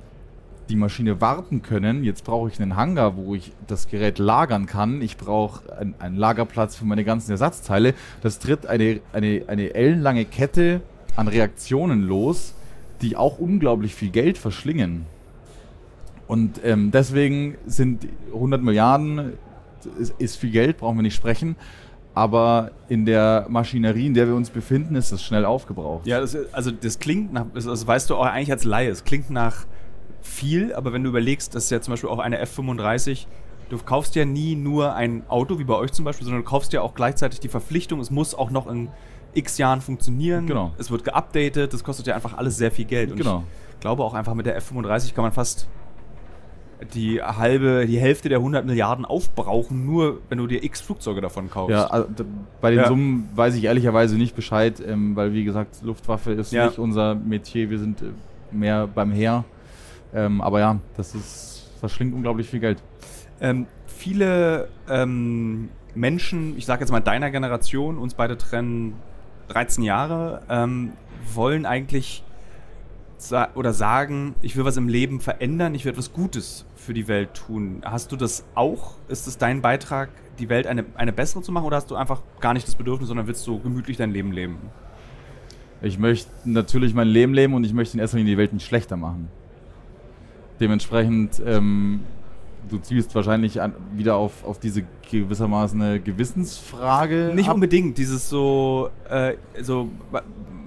[0.69, 2.05] die Maschine warten können.
[2.05, 5.01] Jetzt brauche ich einen Hangar, wo ich das Gerät lagern kann.
[5.03, 7.95] Ich brauche ein, einen Lagerplatz für meine ganzen Ersatzteile.
[8.23, 10.81] Das tritt eine, eine, eine ellenlange Kette
[11.15, 12.55] an Reaktionen los,
[13.01, 15.07] die auch unglaublich viel Geld verschlingen.
[16.27, 19.35] Und ähm, deswegen sind 100 Milliarden
[19.99, 21.57] ist, ist viel Geld, brauchen wir nicht sprechen.
[22.15, 26.07] Aber in der Maschinerie, in der wir uns befinden, ist das schnell aufgebraucht.
[26.07, 29.31] Ja, das, also das klingt nach, das weißt du auch eigentlich als Laie, es klingt
[29.31, 29.67] nach
[30.23, 33.27] viel, aber wenn du überlegst, dass ja zum Beispiel auch eine F-35,
[33.69, 36.73] du kaufst ja nie nur ein Auto, wie bei euch zum Beispiel, sondern du kaufst
[36.73, 38.89] ja auch gleichzeitig die Verpflichtung, es muss auch noch in
[39.35, 40.73] x Jahren funktionieren, Genau.
[40.79, 43.11] es wird geupdatet, das kostet ja einfach alles sehr viel Geld.
[43.13, 43.45] Und Genau.
[43.75, 45.69] ich glaube auch einfach mit der F-35 kann man fast
[46.95, 51.49] die halbe, die Hälfte der 100 Milliarden aufbrauchen, nur wenn du dir x Flugzeuge davon
[51.51, 51.71] kaufst.
[51.71, 52.07] Ja, also,
[52.61, 52.89] bei den Ja.
[52.89, 56.67] Summen weiß ich ehrlicherweise nicht Bescheid, ähm, weil wie gesagt, Luftwaffe ist Ja.
[56.67, 58.07] nicht unser Metier, wir sind äh,
[58.53, 59.45] mehr beim Heer.
[60.17, 62.83] Ähm, aber ja, das ist, verschlingt unglaublich viel Geld.
[63.39, 68.95] Ähm, viele ähm, Menschen, ich sage jetzt mal deiner Generation, uns beide trennen
[69.49, 70.95] 13 Jahre, ähm,
[71.35, 72.25] wollen eigentlich
[73.19, 77.09] sa oder sagen, ich will was im Leben verändern, ich will etwas Gutes für die
[77.09, 77.83] Welt tun.
[77.85, 78.95] Hast du das auch?
[79.09, 82.23] Ist es dein Beitrag, die Welt eine, eine bessere zu machen oder hast du einfach
[82.41, 84.57] gar nicht das Bedürfnis, sondern willst du gemütlich dein Leben leben?
[85.83, 88.67] Ich möchte natürlich mein Leben leben und ich möchte in erster Linie die Welt nicht
[88.67, 89.29] schlechter machen.
[90.61, 92.01] Dementsprechend, ähm,
[92.69, 97.33] du zielst wahrscheinlich an, wieder auf, auf diese gewissermaßen eine Gewissensfrage.
[97.35, 97.55] Nicht ab.
[97.55, 99.89] unbedingt, dieses so, äh, so,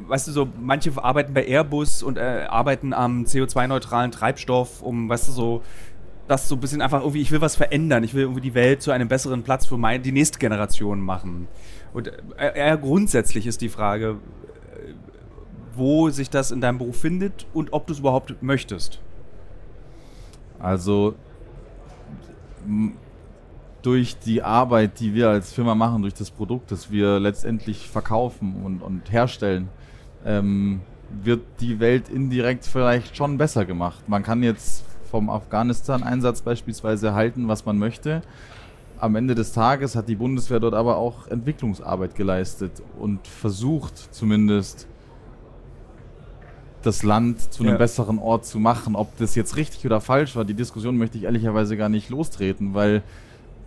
[0.08, 5.30] weißt du, so, manche arbeiten bei Airbus und äh, arbeiten am CO2-neutralen Treibstoff, um, weißt
[5.30, 5.62] du, so,
[6.28, 8.82] das so ein bisschen einfach irgendwie, ich will was verändern, ich will irgendwie die Welt
[8.82, 11.48] zu einem besseren Platz für mein, die nächste Generation machen.
[11.92, 14.18] Und äh, eher grundsätzlich ist die Frage,
[14.76, 14.94] äh,
[15.76, 19.02] wo sich das in deinem Beruf findet und ob du es überhaupt möchtest.
[20.60, 21.16] Also
[23.82, 28.62] durch die Arbeit, die wir als Firma machen, durch das Produkt, das wir letztendlich verkaufen
[28.64, 29.70] und, und herstellen,
[30.26, 30.82] ähm,
[31.24, 34.08] wird die Welt indirekt vielleicht schon besser gemacht.
[34.08, 38.22] Man kann jetzt vom Afghanistan-Einsatz beispielsweise halten, was man möchte.
[39.00, 44.88] Am Ende des Tages hat die Bundeswehr dort aber auch Entwicklungsarbeit geleistet und versucht zumindest
[46.84, 47.78] das Land zu einem Ja.
[47.78, 48.96] besseren Ort zu machen.
[48.96, 52.74] Ob das jetzt richtig oder falsch war, die Diskussion möchte ich ehrlicherweise gar nicht lostreten,
[52.74, 53.04] weil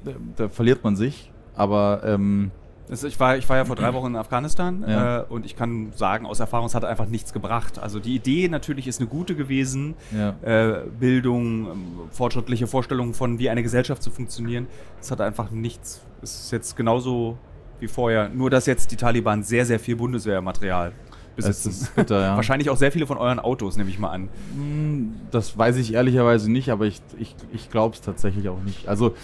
[0.07, 1.31] äh, da verliert man sich.
[1.55, 2.51] Aber ähm,
[2.91, 5.21] ich, war, ich war ja vor drei Wochen in Afghanistan Ja.
[5.21, 7.79] äh, und ich kann sagen, aus Erfahrung, es hat einfach nichts gebracht.
[7.79, 13.39] Also die Idee natürlich ist eine gute gewesen, ja, äh, Bildung, ähm, fortschrittliche Vorstellungen von,
[13.39, 14.67] wie eine Gesellschaft zu funktionieren.
[15.01, 16.01] Es hat einfach nichts.
[16.23, 17.37] Es ist jetzt genauso
[17.81, 21.89] wie vorher, nur dass jetzt die Taliban sehr, sehr viel Bundeswehrmaterial es besitzen.
[21.97, 22.37] bitter, ja.
[22.37, 24.29] Wahrscheinlich auch sehr viele von euren Autos, nehme ich mal an.
[24.55, 28.89] Hm, Das weiß ich ehrlicherweise nicht, aber ich, ich, ich glaube es tatsächlich auch nicht.
[28.89, 29.15] Also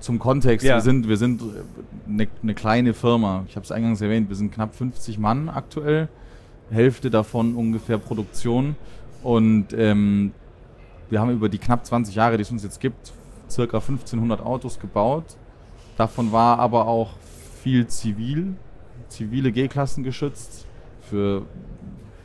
[0.00, 0.76] zum Kontext, Ja.
[0.76, 1.42] wir sind, wir sind
[2.08, 3.44] eine, eine kleine Firma.
[3.48, 6.08] Ich habe es eingangs erwähnt, wir sind knapp 50 Mann aktuell.
[6.70, 8.76] Hälfte davon ungefähr Produktion.
[9.22, 10.32] Und ähm,
[11.10, 13.12] wir haben über die knapp 20 Jahre, die es uns jetzt gibt,
[13.48, 15.24] circa 1500 Autos gebaut.
[15.96, 17.10] Davon war aber auch
[17.62, 18.54] viel zivil,
[19.08, 20.63] zivile G-Klassen geschützt
[21.14, 21.42] für,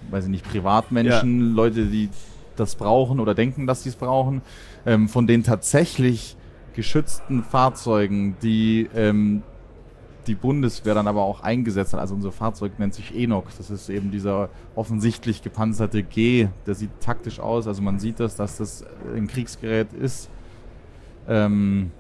[0.10, 2.10] weiß ich nicht, Privatmenschen, Leute, die
[2.56, 4.42] das brauchen oder denken, dass sie es brauchen.
[4.84, 6.36] Ähm, von den tatsächlich
[6.74, 9.44] geschützten Fahrzeugen, die ähm,
[10.26, 12.00] die Bundeswehr dann aber auch eingesetzt hat.
[12.00, 13.46] Also unser Fahrzeug nennt sich Enoch.
[13.58, 16.48] Das ist eben dieser offensichtlich gepanzerte G.
[16.66, 17.68] Der sieht taktisch aus.
[17.68, 18.84] Also man sieht das, dass das
[19.16, 20.30] ein Kriegsgerät ist.
[21.28, 21.92] Ähm,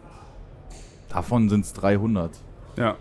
[1.08, 2.32] davon sind es 300
[2.78, 2.95] Ja.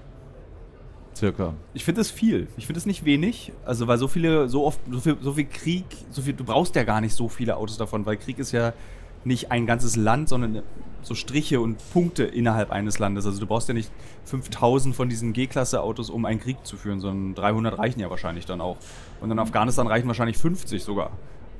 [1.18, 1.54] Circa.
[1.74, 2.48] Ich finde es viel.
[2.56, 3.52] Ich finde es nicht wenig.
[3.64, 6.74] Also, weil so viele, so oft, so viel, so viel Krieg, so viel, du brauchst
[6.76, 8.72] ja gar nicht so viele Autos davon, weil Krieg ist ja
[9.24, 10.62] nicht ein ganzes Land, sondern
[11.02, 13.26] so Striche und Punkte innerhalb eines Landes.
[13.26, 13.90] Also, du brauchst ja nicht
[14.24, 18.60] 5000 von diesen G-Klasse-Autos, um einen Krieg zu führen, sondern 300 reichen ja wahrscheinlich dann
[18.60, 18.76] auch.
[19.20, 21.10] Und in Afghanistan reichen wahrscheinlich 50 sogar.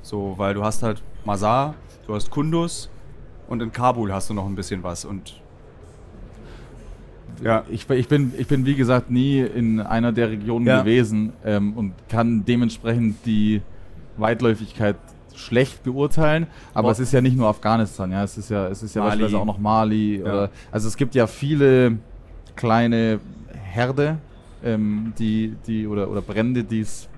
[0.02, 1.74] So, weil du hast halt Mazar,
[2.06, 2.88] du hast Kunduz
[3.48, 5.42] und in Kabul hast du noch ein bisschen was und
[7.42, 7.64] Ja.
[7.70, 10.80] Ich, ich, bin, ich bin, wie gesagt, nie in einer der Regionen Ja.
[10.80, 13.62] gewesen ähm, und kann dementsprechend die
[14.16, 14.96] Weitläufigkeit
[15.34, 16.46] schlecht beurteilen.
[16.74, 16.92] Aber Boah.
[16.92, 19.10] es ist ja nicht nur Afghanistan, ja, es ist ja, es ist ja Mali.
[19.10, 20.16] beispielsweise auch noch Mali.
[20.16, 20.22] Ja.
[20.24, 21.98] Oder, also es gibt ja viele
[22.56, 23.20] kleine
[23.52, 24.18] Herde,
[24.64, 27.08] ähm, die, die, oder, oder Brände, die es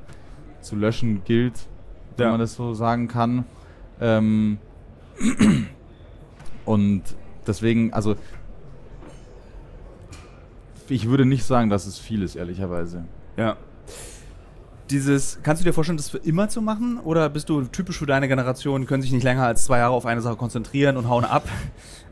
[0.61, 1.55] zu löschen gilt,
[2.19, 3.45] wenn man das so sagen kann.
[4.03, 4.59] Ähm,
[6.67, 7.03] und
[7.47, 8.17] deswegen, also
[10.91, 13.05] ich würde nicht sagen, dass es viel ist, ehrlicherweise.
[13.37, 13.57] Ja.
[14.91, 16.99] Dieses, kannst du dir vorstellen, das für immer zu machen?
[16.99, 20.05] Oder bist du typisch für deine Generation, können sich nicht länger als zwei Jahre auf
[20.05, 21.49] eine Sache konzentrieren und hauen ab?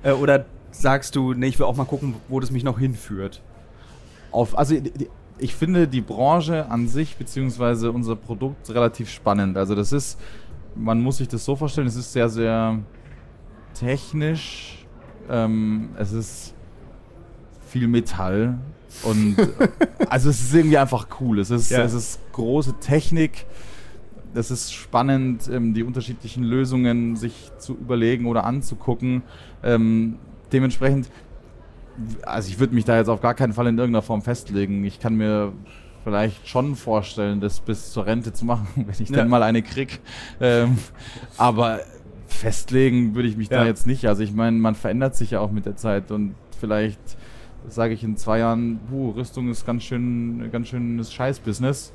[0.05, 3.43] Äh, Oder sagst du, nee, ich will auch mal gucken, wo das mich noch hinführt?
[4.31, 4.77] Auf, also
[5.39, 9.57] ich finde die Branche an sich, beziehungsweise unser Produkt relativ spannend.
[9.57, 10.21] Also das ist,
[10.77, 12.79] man muss sich das so vorstellen, es ist sehr, sehr
[13.75, 14.87] technisch,
[15.29, 16.55] ähm, es ist
[17.71, 18.59] viel Metall
[19.03, 19.37] und
[20.09, 21.39] also es ist irgendwie einfach cool.
[21.39, 21.83] Es ist, Ja.
[21.83, 23.47] es ist große Technik.
[24.35, 29.23] Es ist spannend, ähm, die unterschiedlichen Lösungen sich zu überlegen oder anzugucken.
[29.63, 30.17] Ähm,
[30.53, 31.09] dementsprechend,
[32.23, 34.85] also ich würde mich da jetzt auf gar keinen Fall in irgendeiner Form festlegen.
[34.85, 35.53] Ich kann mir
[36.05, 39.17] vielleicht schon vorstellen, das bis zur Rente zu machen, wenn ich Ja.
[39.17, 40.01] dann mal eine krieg.
[40.41, 40.79] Ähm,
[41.37, 41.81] aber
[42.27, 43.65] festlegen würde ich mich da Ja.
[43.67, 44.07] jetzt nicht.
[44.07, 47.01] Also ich meine, man verändert sich ja auch mit der Zeit und vielleicht
[47.69, 51.93] sage ich in zwei Jahren, puh, Rüstung ist ganz schön, ganz schönes Scheißbusiness.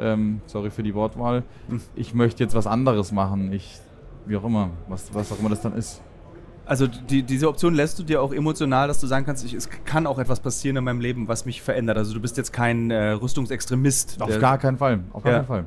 [0.00, 1.42] Ähm, sorry für die Wortwahl.
[1.68, 1.80] Hm.
[1.94, 3.52] Ich möchte jetzt was anderes machen.
[3.52, 3.78] Ich,
[4.26, 6.00] wie auch immer, was, was auch immer das dann ist.
[6.64, 9.68] Also die, diese Option lässt du dir auch emotional, dass du sagen kannst, ich, es
[9.84, 11.98] kann auch etwas passieren in meinem Leben, was mich verändert.
[11.98, 14.22] Also du bist jetzt kein äh, Rüstungsextremist.
[14.22, 15.00] Auf gar keinen Fall.
[15.12, 15.38] Auf gar Ja.
[15.40, 15.64] keinen Fall.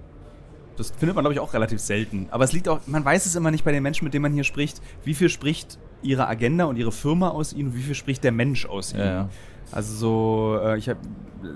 [0.77, 2.27] Das findet man, glaube ich, auch relativ selten.
[2.31, 4.33] Aber es liegt auch, man weiß es immer nicht bei den Menschen, mit denen man
[4.33, 7.95] hier spricht, wie viel spricht ihre Agenda und ihre Firma aus ihnen und wie viel
[7.95, 9.05] spricht der Mensch aus ihnen.
[9.05, 9.29] Ja.
[9.71, 10.97] Also so, äh, ich hab,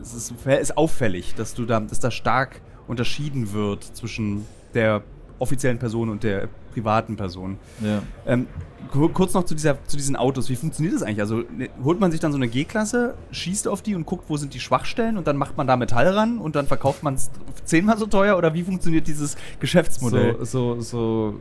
[0.01, 5.03] es ist, ist auffällig, dass du da, dass da stark unterschieden wird zwischen der
[5.37, 7.57] offiziellen Person und der privaten Person.
[7.81, 8.01] Ja.
[8.25, 8.47] Ähm,
[8.91, 10.49] ku- kurz noch zu, dieser, zu diesen Autos.
[10.49, 11.21] Wie funktioniert das eigentlich?
[11.21, 14.37] Also ne, holt man sich dann so eine G-Klasse, schießt auf die und guckt, wo
[14.37, 17.31] sind die Schwachstellen und dann macht man da Metall ran und dann verkauft man es
[17.63, 18.37] zehnmal so teuer?
[18.37, 20.37] Oder wie funktioniert dieses Geschäftsmodell?
[20.39, 21.39] So, so, so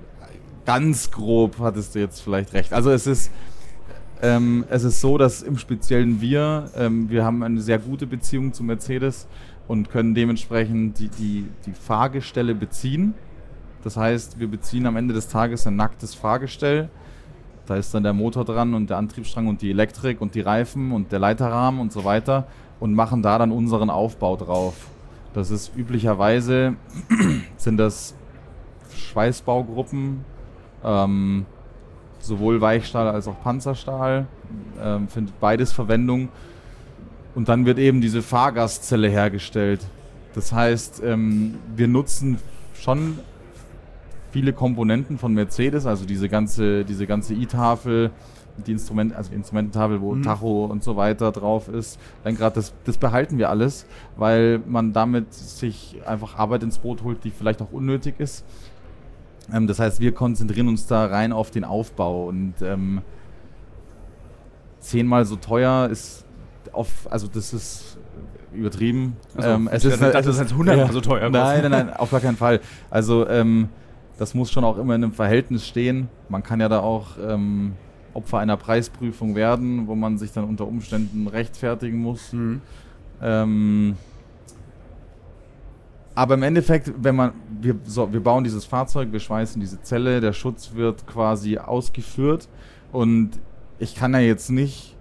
[0.69, 2.75] ganz grob hattest du jetzt vielleicht recht.
[2.75, 3.33] Also es ist,
[4.21, 8.53] ähm, es ist so, dass im Speziellen wir, ähm, wir haben eine sehr gute Beziehung
[8.53, 9.27] zu Mercedes
[9.67, 13.15] und können dementsprechend die, die, die Fahrgestelle beziehen.
[13.83, 16.91] Das heißt, wir beziehen am Ende des Tages ein nacktes Fahrgestell.
[17.65, 20.93] Da ist dann der Motor dran und der Antriebsstrang und die Elektrik und die Reifen
[20.93, 22.47] und der Leiterrahmen und so weiter
[22.79, 24.75] und machen da dann unseren Aufbau drauf.
[25.33, 26.77] Das ist üblicherweise,
[27.57, 28.15] sind das
[28.95, 30.27] Schweißbaugruppen,
[30.89, 31.45] ähm,
[32.19, 34.27] sowohl Weichstahl als auch Panzerstahl,
[34.83, 36.31] ähm, findet beides Verwendung.
[37.35, 39.81] Und dann wird eben diese Fahrgastzelle hergestellt.
[40.35, 42.39] Das heißt, ähm, wir nutzen
[42.75, 43.19] schon
[44.31, 48.11] viele Komponenten von Mercedes, also diese ganze, diese ganze i-Tafel,
[48.67, 50.23] die Instrument, also die Instrumententafel, wo Mhm.
[50.23, 52.01] Tacho und so weiter drauf ist.
[52.25, 57.23] Lenkrad, das, das behalten wir alles, weil man damit sich einfach Arbeit ins Boot holt,
[57.25, 58.45] die vielleicht auch unnötig ist.
[59.53, 63.03] Ähm, das heißt, wir konzentrieren uns da rein auf den Aufbau und ähm,
[64.81, 66.25] zehnmal so teuer ist
[66.73, 67.99] auf, also das ist
[68.53, 69.17] übertrieben.
[69.37, 71.31] Also, ähm, es ist, das ist 100 mal so teuer.
[71.31, 72.61] Nein, nein, nein, auf gar keinen Fall.
[72.91, 73.69] Also ähm,
[74.19, 76.09] das muss schon auch immer in einem Verhältnis stehen.
[76.29, 77.75] Man kann ja da auch ähm,
[78.15, 82.33] Opfer einer Preisprüfung werden, wo man sich dann unter Umständen rechtfertigen muss.
[82.33, 82.61] Mhm.
[86.19, 90.21] Aber im Endeffekt, wenn man, wir, so, wir bauen dieses Fahrzeug, wir schweißen diese Zelle,
[90.21, 92.49] der Schutz wird quasi ausgeführt
[92.91, 93.39] und
[93.79, 94.97] ich kann ja jetzt nicht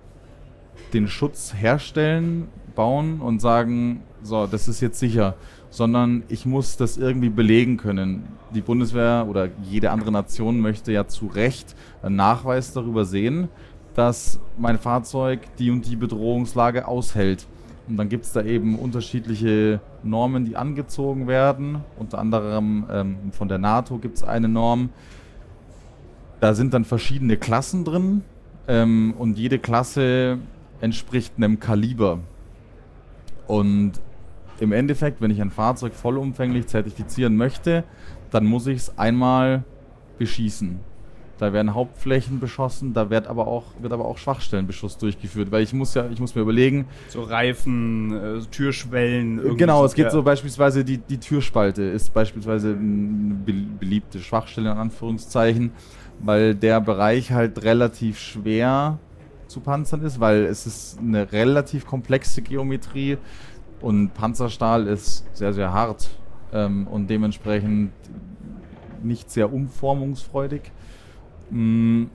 [0.94, 5.34] den Schutz herstellen, bauen und sagen, so, das ist jetzt sicher,
[5.72, 8.28] sondern ich muss das irgendwie belegen können.
[8.54, 13.50] Die Bundeswehr oder jede andere Nation möchte ja zu Recht einen Nachweis darüber sehen,
[13.96, 17.48] dass mein Fahrzeug die und die Bedrohungslage aushält.
[17.88, 21.84] Und dann gibt es da eben unterschiedliche Normen, die angezogen werden.
[21.98, 24.90] Unter anderem ähm, von der NATO gibt es eine Norm.
[26.40, 28.24] Da sind dann verschiedene Klassen drin
[28.68, 30.40] ähm, und jede Klasse
[30.82, 32.20] entspricht einem Kaliber.
[33.48, 33.94] Und
[34.60, 37.84] im Endeffekt, wenn ich ein Fahrzeug vollumfänglich zertifizieren möchte,
[38.32, 39.64] dann muss ich es einmal
[40.18, 40.80] beschießen.
[41.40, 45.72] Da werden Hauptflächen beschossen, da wird aber auch, wird aber auch Schwachstellenbeschuss durchgeführt, weil ich
[45.72, 46.88] muss ja, ich muss mir überlegen.
[47.10, 49.38] So Reifen, äh, Türschwellen.
[49.38, 50.12] irgendwie Genau, es geht ja.
[50.12, 55.72] so beispielsweise die, die Türspalte ist beispielsweise eine be- beliebte Schwachstelle in Anführungszeichen,
[56.20, 58.98] weil der Bereich halt relativ schwer
[59.48, 63.18] zu panzern ist, weil es ist eine relativ komplexe Geometrie
[63.80, 66.10] und Panzerstahl ist sehr, sehr hart
[66.52, 67.92] ähm, und dementsprechend
[69.04, 70.72] nicht sehr umformungsfreudig.
[71.50, 72.06] Mm,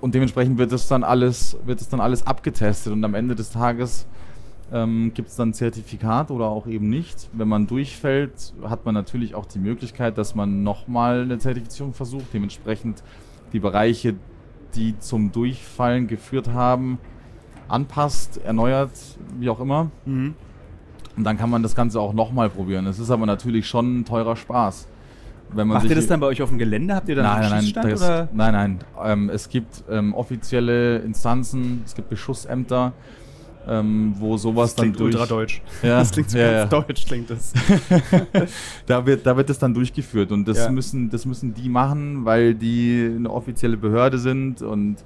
[0.00, 3.50] Und dementsprechend wird es dann alles, wird es dann alles abgetestet und am Ende des
[3.50, 4.06] Tages
[4.72, 7.28] ähm, gibt es dann ein Zertifikat oder auch eben nicht.
[7.32, 12.26] Wenn man durchfällt, hat man natürlich auch die Möglichkeit, dass man nochmal eine Zertifizierung versucht.
[12.32, 13.02] Dementsprechend
[13.52, 14.14] die Bereiche,
[14.74, 16.98] die zum Durchfallen geführt haben,
[17.66, 18.92] anpasst, erneuert,
[19.38, 19.90] wie auch immer.
[20.04, 20.34] Mhm.
[21.16, 22.86] Und dann kann man das Ganze auch nochmal probieren.
[22.86, 24.86] Es ist aber natürlich schon ein teurer Spaß.
[25.50, 26.94] Wenn man Macht ihr das dann bei euch auf dem Gelände?
[26.94, 28.28] Habt ihr dann nein, einen nein, das, oder?
[28.32, 28.78] nein, nein.
[29.02, 32.92] Ähm, es gibt ähm, offizielle Instanzen, es gibt Beschussämter,
[33.66, 35.14] ähm, wo sowas dann durch.
[35.14, 35.60] ultradeutsch.
[35.82, 36.80] Ja, das klingt so ja, ganz ja.
[36.80, 37.52] deutsch, klingt das.
[38.86, 40.70] da wird, da wird es dann durchgeführt und das Ja.
[40.70, 44.96] müssen, das müssen die machen, weil die eine offizielle Behörde sind und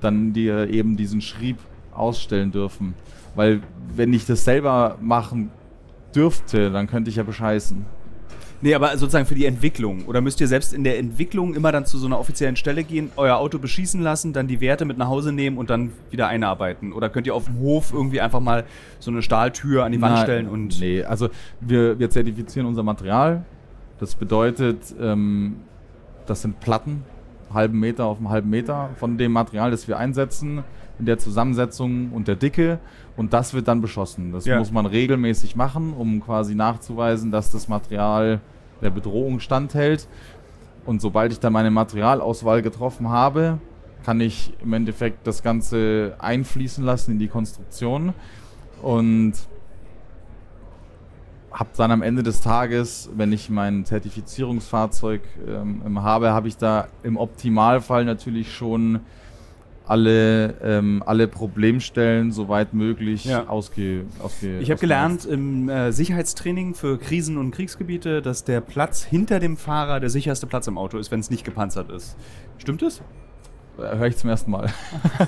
[0.00, 1.58] dann die eben diesen Schrieb
[1.92, 2.94] ausstellen dürfen.
[3.34, 3.60] Weil
[3.94, 5.50] wenn ich das selber machen
[6.14, 7.84] dürfte, dann könnte ich ja bescheißen.
[8.62, 10.04] Nee, aber sozusagen für die Entwicklung.
[10.06, 13.10] Oder müsst ihr selbst in der Entwicklung immer dann zu so einer offiziellen Stelle gehen,
[13.16, 16.92] euer Auto beschießen lassen, dann die Werte mit nach Hause nehmen und dann wieder einarbeiten?
[16.92, 18.64] Oder könnt ihr auf dem Hof irgendwie einfach mal
[18.98, 20.80] so eine Stahltür an die Wand Nein, stellen und.
[20.80, 23.44] Nee, also wir, wir zertifizieren unser Material.
[23.98, 25.56] Das bedeutet, ähm,
[26.26, 27.02] das sind Platten,
[27.54, 30.62] halben Meter auf einem halben Meter von dem Material, das wir einsetzen,
[30.98, 32.78] in der Zusammensetzung und der Dicke.
[33.16, 34.32] Und das wird dann beschossen.
[34.32, 34.58] Das Ja.
[34.58, 38.40] muss man regelmäßig machen, um quasi nachzuweisen, dass das Material
[38.82, 40.08] der Bedrohung standhält.
[40.86, 43.58] Und sobald ich dann meine Materialauswahl getroffen habe,
[44.04, 48.14] kann ich im Endeffekt das Ganze einfließen lassen in die Konstruktion.
[48.80, 49.34] Und
[51.52, 56.88] habe dann am Ende des Tages, wenn ich mein Zertifizierungsfahrzeug ähm, habe, habe ich da
[57.02, 59.00] im Optimalfall natürlich schon
[59.86, 63.48] alle, ähm, alle Problemstellen soweit möglich Ja.
[63.48, 69.02] ausge, ausge Ich habe gelernt im äh, Sicherheitstraining für Krisen- und Kriegsgebiete, dass der Platz
[69.02, 72.16] hinter dem Fahrer der sicherste Platz im Auto ist, wenn es nicht gepanzert ist.
[72.58, 73.02] Stimmt das?
[73.76, 74.68] Höre ich zum ersten Mal.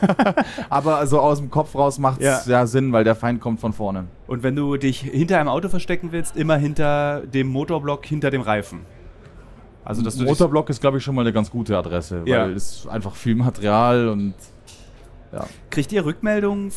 [0.69, 2.53] Aber so aus dem Kopf raus macht es Ja.
[2.61, 2.67] ja.
[2.67, 4.05] Sinn, weil der Feind kommt von vorne.
[4.27, 8.43] Und wenn du dich hinter einem Auto verstecken willst, immer hinter dem Motorblock, hinter dem
[8.43, 8.81] Reifen.
[9.85, 12.43] Also, dass du Motorblock ist, glaube ich, schon mal eine ganz gute Adresse, Ja.
[12.45, 14.35] weil es ist einfach viel Material und
[15.33, 15.47] ja.
[15.71, 16.73] Kriegt ihr Rückmeldungen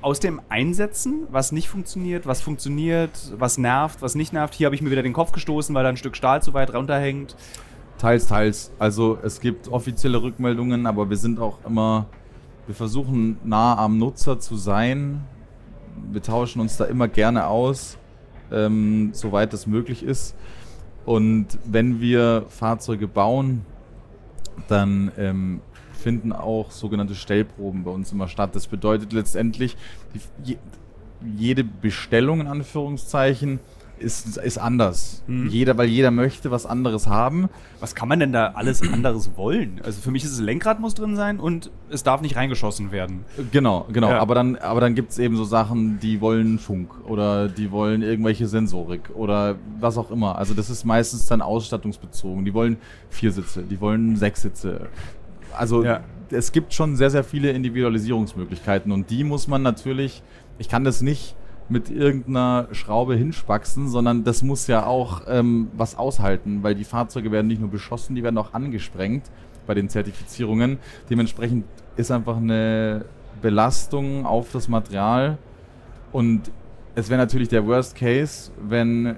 [0.00, 4.54] aus dem Einsetzen, was nicht funktioniert, was funktioniert, was nervt, was nicht nervt?
[4.54, 6.72] Hier habe ich mir wieder den Kopf gestoßen, weil da ein Stück Stahl zu weit
[6.72, 7.34] runterhängt.
[7.98, 8.70] Teils, teils.
[8.78, 12.06] Also es gibt offizielle Rückmeldungen, aber wir sind auch immer,
[12.66, 15.24] wir versuchen nah am Nutzer zu sein.
[16.12, 17.98] Wir tauschen uns da immer gerne aus,
[18.52, 20.36] ähm, soweit das möglich ist.
[21.04, 23.64] Und wenn wir Fahrzeuge bauen,
[24.68, 25.60] dann ähm,
[25.92, 28.54] finden auch sogenannte Stellproben bei uns immer statt.
[28.54, 29.76] Das bedeutet letztendlich,
[30.14, 30.56] die, je,
[31.36, 33.58] jede Bestellung in Anführungszeichen
[34.00, 35.22] ist, ist anders.
[35.26, 35.48] Mhm.
[35.48, 37.48] Jeder, weil jeder möchte was anderes haben.
[37.80, 39.80] Was kann man denn da alles anderes wollen?
[39.84, 43.24] Also für mich ist es Lenkrad muss drin sein und es darf nicht reingeschossen werden.
[43.52, 44.10] Genau, genau.
[44.10, 44.20] Ja.
[44.20, 48.02] Aber dann, aber dann gibt es eben so Sachen, die wollen Funk oder die wollen
[48.02, 50.36] irgendwelche Sensorik oder was auch immer.
[50.36, 52.44] Also das ist meistens dann ausstattungsbezogen.
[52.44, 52.76] Die wollen
[53.10, 54.88] vier Sitze, die wollen sechs Sitze.
[55.56, 56.00] Also Ja.
[56.30, 60.22] es gibt schon sehr, sehr viele Individualisierungsmöglichkeiten und die muss man natürlich,
[60.58, 61.36] ich kann das nicht
[61.68, 67.30] mit irgendeiner Schraube hinspaxen, sondern das muss ja auch ähm, was aushalten, weil die Fahrzeuge
[67.30, 69.24] werden nicht nur beschossen, die werden auch angesprengt
[69.66, 70.78] bei den Zertifizierungen.
[71.10, 71.64] Dementsprechend
[71.96, 73.04] ist einfach eine
[73.42, 75.38] Belastung auf das Material
[76.10, 76.50] und
[76.94, 79.16] es wäre natürlich der Worst Case, wenn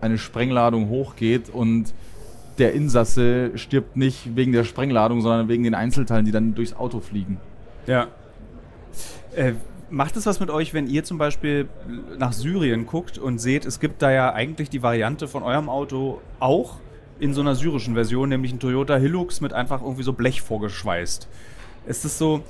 [0.00, 1.92] eine Sprengladung hochgeht und
[2.58, 7.00] der Insasse stirbt nicht wegen der Sprengladung, sondern wegen den Einzelteilen, die dann durchs Auto
[7.00, 7.38] fliegen.
[7.86, 8.08] Ja.
[9.34, 9.54] Äh,
[9.90, 11.68] macht es was mit euch, wenn ihr zum Beispiel
[12.18, 16.20] nach Syrien guckt und seht, es gibt da ja eigentlich die Variante von eurem Auto
[16.38, 16.78] auch
[17.18, 21.28] in so einer syrischen Version, nämlich ein Toyota Hilux mit einfach irgendwie so Blech vorgeschweißt.
[21.86, 22.42] Ist es so,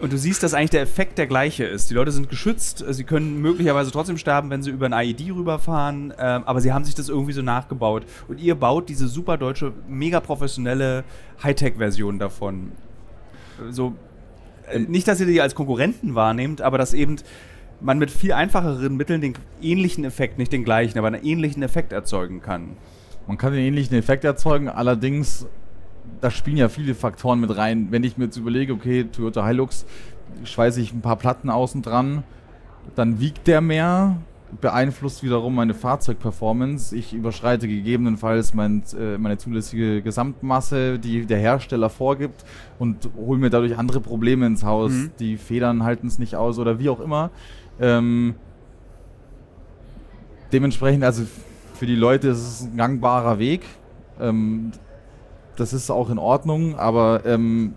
[0.00, 1.90] und du siehst, dass eigentlich der Effekt der gleiche ist.
[1.90, 6.14] Die Leute sind geschützt, sie können möglicherweise trotzdem sterben, wenn sie über ein IED rüberfahren,
[6.18, 8.04] ähm, aber sie haben sich das irgendwie so nachgebaut.
[8.26, 11.04] Und ihr baut diese super deutsche, mega professionelle
[11.42, 12.72] Hightech-Version davon.
[13.68, 13.92] So, äh,
[14.78, 17.16] nicht, dass ihr die als Konkurrenten wahrnehmt, aber dass eben
[17.80, 21.92] man mit viel einfacheren Mitteln den ähnlichen Effekt, nicht den gleichen, aber einen ähnlichen Effekt
[21.92, 22.76] erzeugen kann.
[23.26, 25.46] Man kann den ähnlichen Effekt erzeugen, allerdings
[26.20, 27.88] da spielen ja viele Faktoren mit rein.
[27.90, 29.86] Wenn ich mir jetzt überlege, okay, Toyota Hilux,
[30.44, 32.24] schweiße ich ein paar Platten außen dran,
[32.94, 34.16] dann wiegt der mehr,
[34.60, 36.94] beeinflusst wiederum meine Fahrzeugperformance.
[36.94, 42.44] Ich überschreite gegebenenfalls mein, äh, meine zulässige Gesamtmasse, die der Hersteller vorgibt
[42.78, 44.92] und hole mir dadurch andere Probleme ins Haus.
[44.92, 45.10] Mhm.
[45.18, 47.30] Die Federn halten es nicht aus oder wie auch immer.
[47.80, 48.34] Ähm,
[50.52, 51.24] dementsprechend, also
[51.74, 53.62] für die Leute ist es ein gangbarer Weg.
[54.20, 54.72] Ähm,
[55.56, 57.74] das ist auch in Ordnung, aber ähm,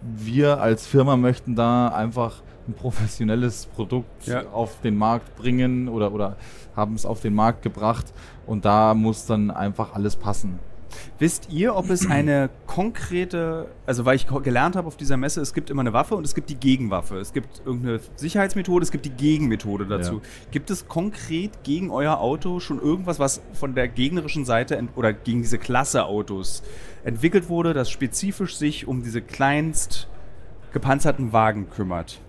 [0.00, 4.46] wir als Firma möchten da einfach ein professionelles Produkt ja.
[4.50, 6.36] auf den Markt bringen oder, oder
[6.76, 8.12] haben es auf den Markt gebracht
[8.46, 10.58] und da muss dann einfach alles passen.
[11.18, 15.54] Wisst ihr, ob es eine konkrete, also weil ich gelernt habe auf dieser Messe, es
[15.54, 17.18] gibt immer eine Waffe und es gibt die Gegenwaffe.
[17.18, 20.14] Es gibt irgendeine Sicherheitsmethode, es gibt die Gegenmethode dazu.
[20.14, 20.20] Ja.
[20.50, 25.42] Gibt es konkret gegen euer Auto schon irgendwas, was von der gegnerischen Seite oder gegen
[25.42, 26.62] diese Klasse Autos
[27.04, 30.08] entwickelt wurde, das spezifisch sich um diese kleinst
[30.72, 32.20] gepanzerten Wagen kümmert?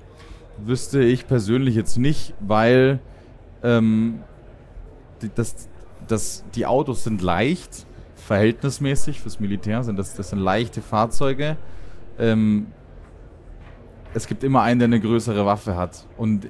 [0.57, 2.99] Wüsste ich persönlich jetzt nicht, weil
[3.63, 4.21] ähm,
[5.35, 5.69] das,
[6.07, 7.85] das, die Autos sind leicht
[8.29, 11.57] verhältnismäßig fürs Militär sind das, das sind leichte Fahrzeuge.
[12.19, 12.67] Ähm,
[14.13, 16.05] es gibt immer einen, der eine größere Waffe hat.
[16.15, 16.47] Und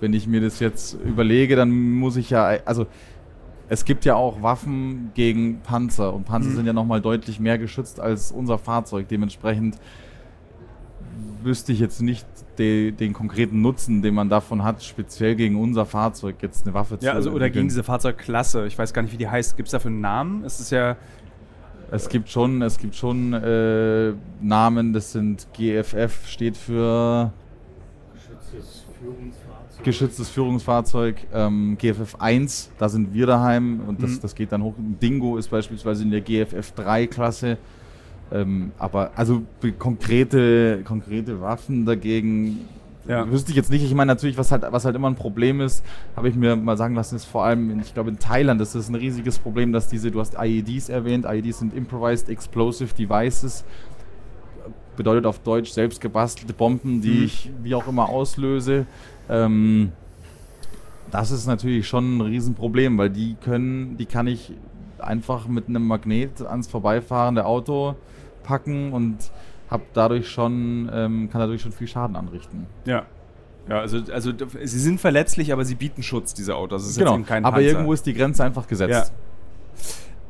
[0.00, 2.88] wenn ich mir das jetzt überlege, dann muss ich ja, also
[3.68, 6.56] es gibt ja auch Waffen gegen Panzer und Panzer mhm.
[6.56, 9.06] sind ja nochmal deutlich mehr geschützt als unser Fahrzeug.
[9.06, 9.78] Dementsprechend
[11.44, 12.26] wüsste ich jetzt nicht
[12.58, 16.94] de, den konkreten Nutzen, den man davon hat, speziell gegen unser Fahrzeug jetzt eine Waffe
[16.94, 18.66] ja, zu Ja, also oder gegen diese Fahrzeugklasse.
[18.66, 19.56] Ich weiß gar nicht, wie die heißt.
[19.56, 20.44] Gibt es dafür einen Namen?
[20.44, 20.96] Es ist ja.
[21.90, 27.32] Es gibt schon, es gibt schon äh, Namen, das sind GFF, steht für
[28.12, 29.84] Geschütztes Führungsfahrzeug.
[29.84, 34.20] Geschütztes Führungsfahrzeug, ähm, GFF 1, da sind wir daheim und das, mhm.
[34.22, 34.74] das geht dann hoch.
[34.78, 37.58] Dingo ist beispielsweise in der GFF 3 Klasse.
[38.32, 39.42] Ähm, aber also
[39.78, 42.66] konkrete, konkrete Waffen dagegen
[43.08, 43.30] ja.
[43.30, 43.84] wüsste ich jetzt nicht.
[43.84, 45.84] Ich meine natürlich, was halt, was halt immer ein Problem ist,
[46.16, 48.88] habe ich mir mal sagen lassen, ist vor allem, ich glaube in Thailand ist das
[48.88, 53.64] ein riesiges Problem, dass diese, du hast IEDs erwähnt, IEDs sind Improvised Explosive Devices,
[54.96, 57.24] bedeutet auf Deutsch selbst gebastelte Bomben, die mhm.
[57.24, 58.86] ich wie auch immer auslöse.
[59.28, 59.92] Ähm,
[61.10, 64.52] das ist natürlich schon ein Riesenproblem, weil die können, die kann ich
[64.98, 67.94] einfach mit einem Magnet ans vorbeifahrende Auto
[68.46, 69.18] packen und
[69.68, 72.66] hab dadurch schon, ähm, kann dadurch schon viel Schaden anrichten.
[72.84, 73.04] Ja.
[73.68, 74.32] Ja, also, also
[74.62, 76.82] sie sind verletzlich, aber sie bieten Schutz, diese Autos.
[76.82, 77.60] Das ist genau, aber Panzer.
[77.60, 79.12] irgendwo ist die Grenze einfach gesetzt.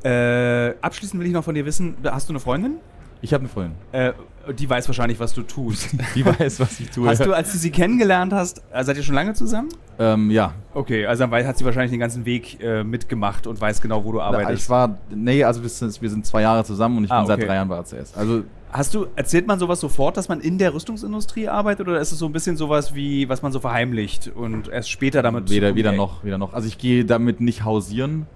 [0.03, 0.69] Ja.
[0.69, 2.79] Äh, abschließend will ich noch von dir wissen, hast du eine Freundin?
[3.21, 3.75] Ich habe eine Freundin.
[3.93, 4.13] Äh,
[4.53, 5.91] die weiß wahrscheinlich, was du tust.
[6.15, 7.09] die weiß, was ich tue.
[7.09, 9.69] Hast du, als du sie kennengelernt hast, äh, seid ihr schon lange zusammen?
[9.99, 10.53] Ähm, ja.
[10.75, 14.13] Okay, also dann hat sie wahrscheinlich den ganzen Weg äh, mitgemacht und weiß genau, wo
[14.13, 14.65] du arbeitest.
[14.65, 17.31] Ich war, nee, also wir sind, wir sind zwei Jahre zusammen und ich ah, bin
[17.31, 17.41] okay.
[17.41, 18.15] seit drei Jahren bei ACS.
[18.15, 18.45] Also
[18.77, 22.19] Hast du, erzählt man sowas sofort, dass man in der Rüstungsindustrie arbeitet oder ist es
[22.19, 25.93] so ein bisschen sowas wie, was man so verheimlicht und erst später damit Weder, weder
[25.93, 26.53] noch, weder noch.
[26.53, 28.27] Also ich gehe damit nicht hausieren,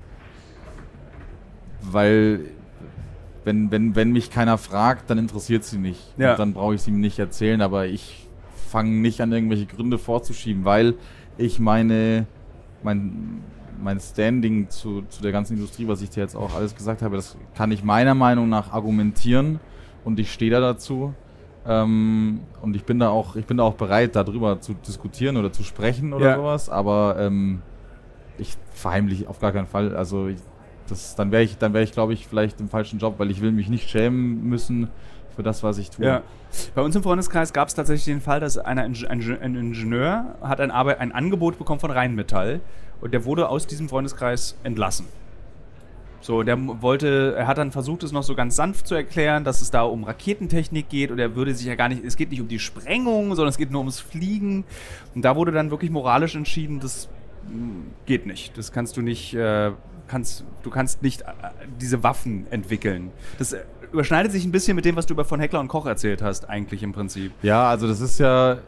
[1.83, 2.47] weil
[3.45, 6.01] wenn, wenn, wenn mich keiner fragt, dann interessiert sie nicht.
[6.19, 6.33] Ja.
[6.33, 8.29] Und dann brauche ich sie ihm nicht erzählen, aber ich
[8.69, 10.95] fange nicht an, irgendwelche Gründe vorzuschieben, weil
[11.39, 12.27] ich meine,
[12.83, 13.43] mein,
[13.83, 17.17] mein Standing zu, zu der ganzen Industrie, was ich dir jetzt auch alles gesagt habe,
[17.17, 19.59] das kann ich meiner Meinung nach argumentieren
[20.05, 21.15] und ich stehe da dazu.
[21.67, 25.53] Ähm, und ich bin da auch, ich bin da auch bereit, darüber zu diskutieren oder
[25.53, 26.37] zu sprechen oder ja.
[26.37, 27.61] sowas, aber ähm,
[28.39, 29.95] ich verheimliche auf gar keinen Fall.
[29.95, 30.39] Also ich,
[30.91, 33.53] das, dann wäre ich, dann ich, glaube ich, vielleicht im falschen Job, weil ich will
[33.53, 34.89] mich nicht schämen müssen
[35.35, 36.05] für das, was ich tue.
[36.05, 36.23] Ja.
[36.75, 40.61] Bei uns im Freundeskreis gab es tatsächlich den Fall, dass einer, ein, ein Ingenieur hat
[40.61, 42.61] ein, Arbeit, ein Angebot bekommen von Rheinmetall
[43.01, 45.07] und der wurde aus diesem Freundeskreis entlassen.
[46.23, 49.63] So, der wollte, er hat dann versucht, es noch so ganz sanft zu erklären, dass
[49.63, 52.43] es da um Raketentechnik geht und er würde sich ja gar nicht, es geht nicht
[52.43, 54.65] um die Sprengung, sondern es geht nur ums Fliegen.
[55.15, 57.09] Und da wurde dann wirklich moralisch entschieden, das
[57.49, 58.59] hm, geht nicht.
[58.59, 59.73] Das kannst du nicht äh,
[60.11, 61.25] kannst, du kannst nicht äh,
[61.81, 63.11] diese Waffen entwickeln.
[63.39, 63.61] Das, äh,
[63.93, 66.49] überschneidet sich ein bisschen mit dem, was du über von Heckler und Koch erzählt hast,
[66.49, 67.33] eigentlich im Prinzip.
[67.43, 68.59] Ja, also das ist ja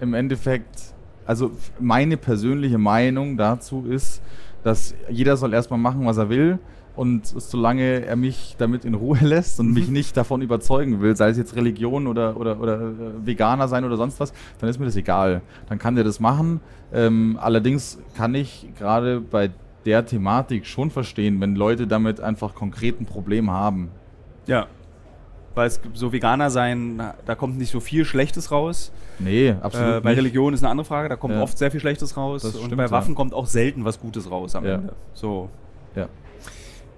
[0.00, 0.94] im Endeffekt,
[1.26, 4.22] also meine persönliche Meinung dazu ist,
[4.62, 6.58] dass jeder soll erstmal machen, was er will.
[6.96, 11.28] Und solange er mich damit in Ruhe lässt und mich nicht davon überzeugen will, sei
[11.28, 14.86] es jetzt Religion oder, oder, oder äh, Veganer sein oder sonst was, dann ist mir
[14.86, 15.42] das egal.
[15.68, 16.60] Dann kann der das machen.
[16.92, 19.50] Ähm, allerdings kann ich gerade bei
[19.84, 23.90] der Thematik schon verstehen, wenn Leute damit einfach konkret ein Problem haben.
[24.46, 24.66] Ja.
[25.54, 28.92] Weil es so Veganer sein, da kommt nicht so viel Schlechtes raus.
[29.18, 29.96] Nee, absolut.
[29.96, 30.18] Äh, bei nicht.
[30.18, 31.42] Religion ist eine andere Frage, da kommt Ja.
[31.42, 32.42] oft sehr viel Schlechtes raus.
[32.42, 33.16] Das und stimmt, bei Waffen ja.
[33.16, 34.74] kommt auch selten was Gutes raus am Ja.
[34.74, 34.92] Ende.
[35.14, 35.48] So.
[35.96, 36.08] Ja.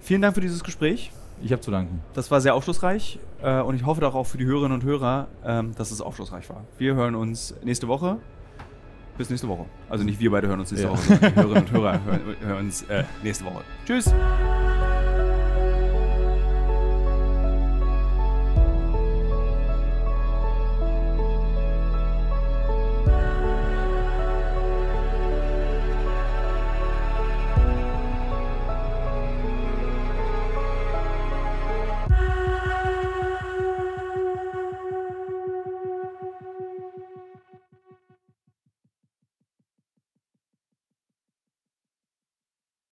[0.00, 1.10] Vielen Dank für dieses Gespräch.
[1.42, 2.02] Ich habe zu danken.
[2.12, 5.28] Das war sehr aufschlussreich äh, und ich hoffe doch auch für die Hörerinnen und Hörer,
[5.44, 6.64] ähm, dass es aufschlussreich war.
[6.76, 8.18] Wir hören uns nächste Woche.
[9.20, 9.66] Bis nächste Woche.
[9.90, 10.94] Also nicht wir beide hören uns nächste Ja.
[10.94, 13.62] Woche, sondern die Hörerinnen und Hörer hören, hören uns äh, nächste Woche.
[13.86, 14.10] Tschüss!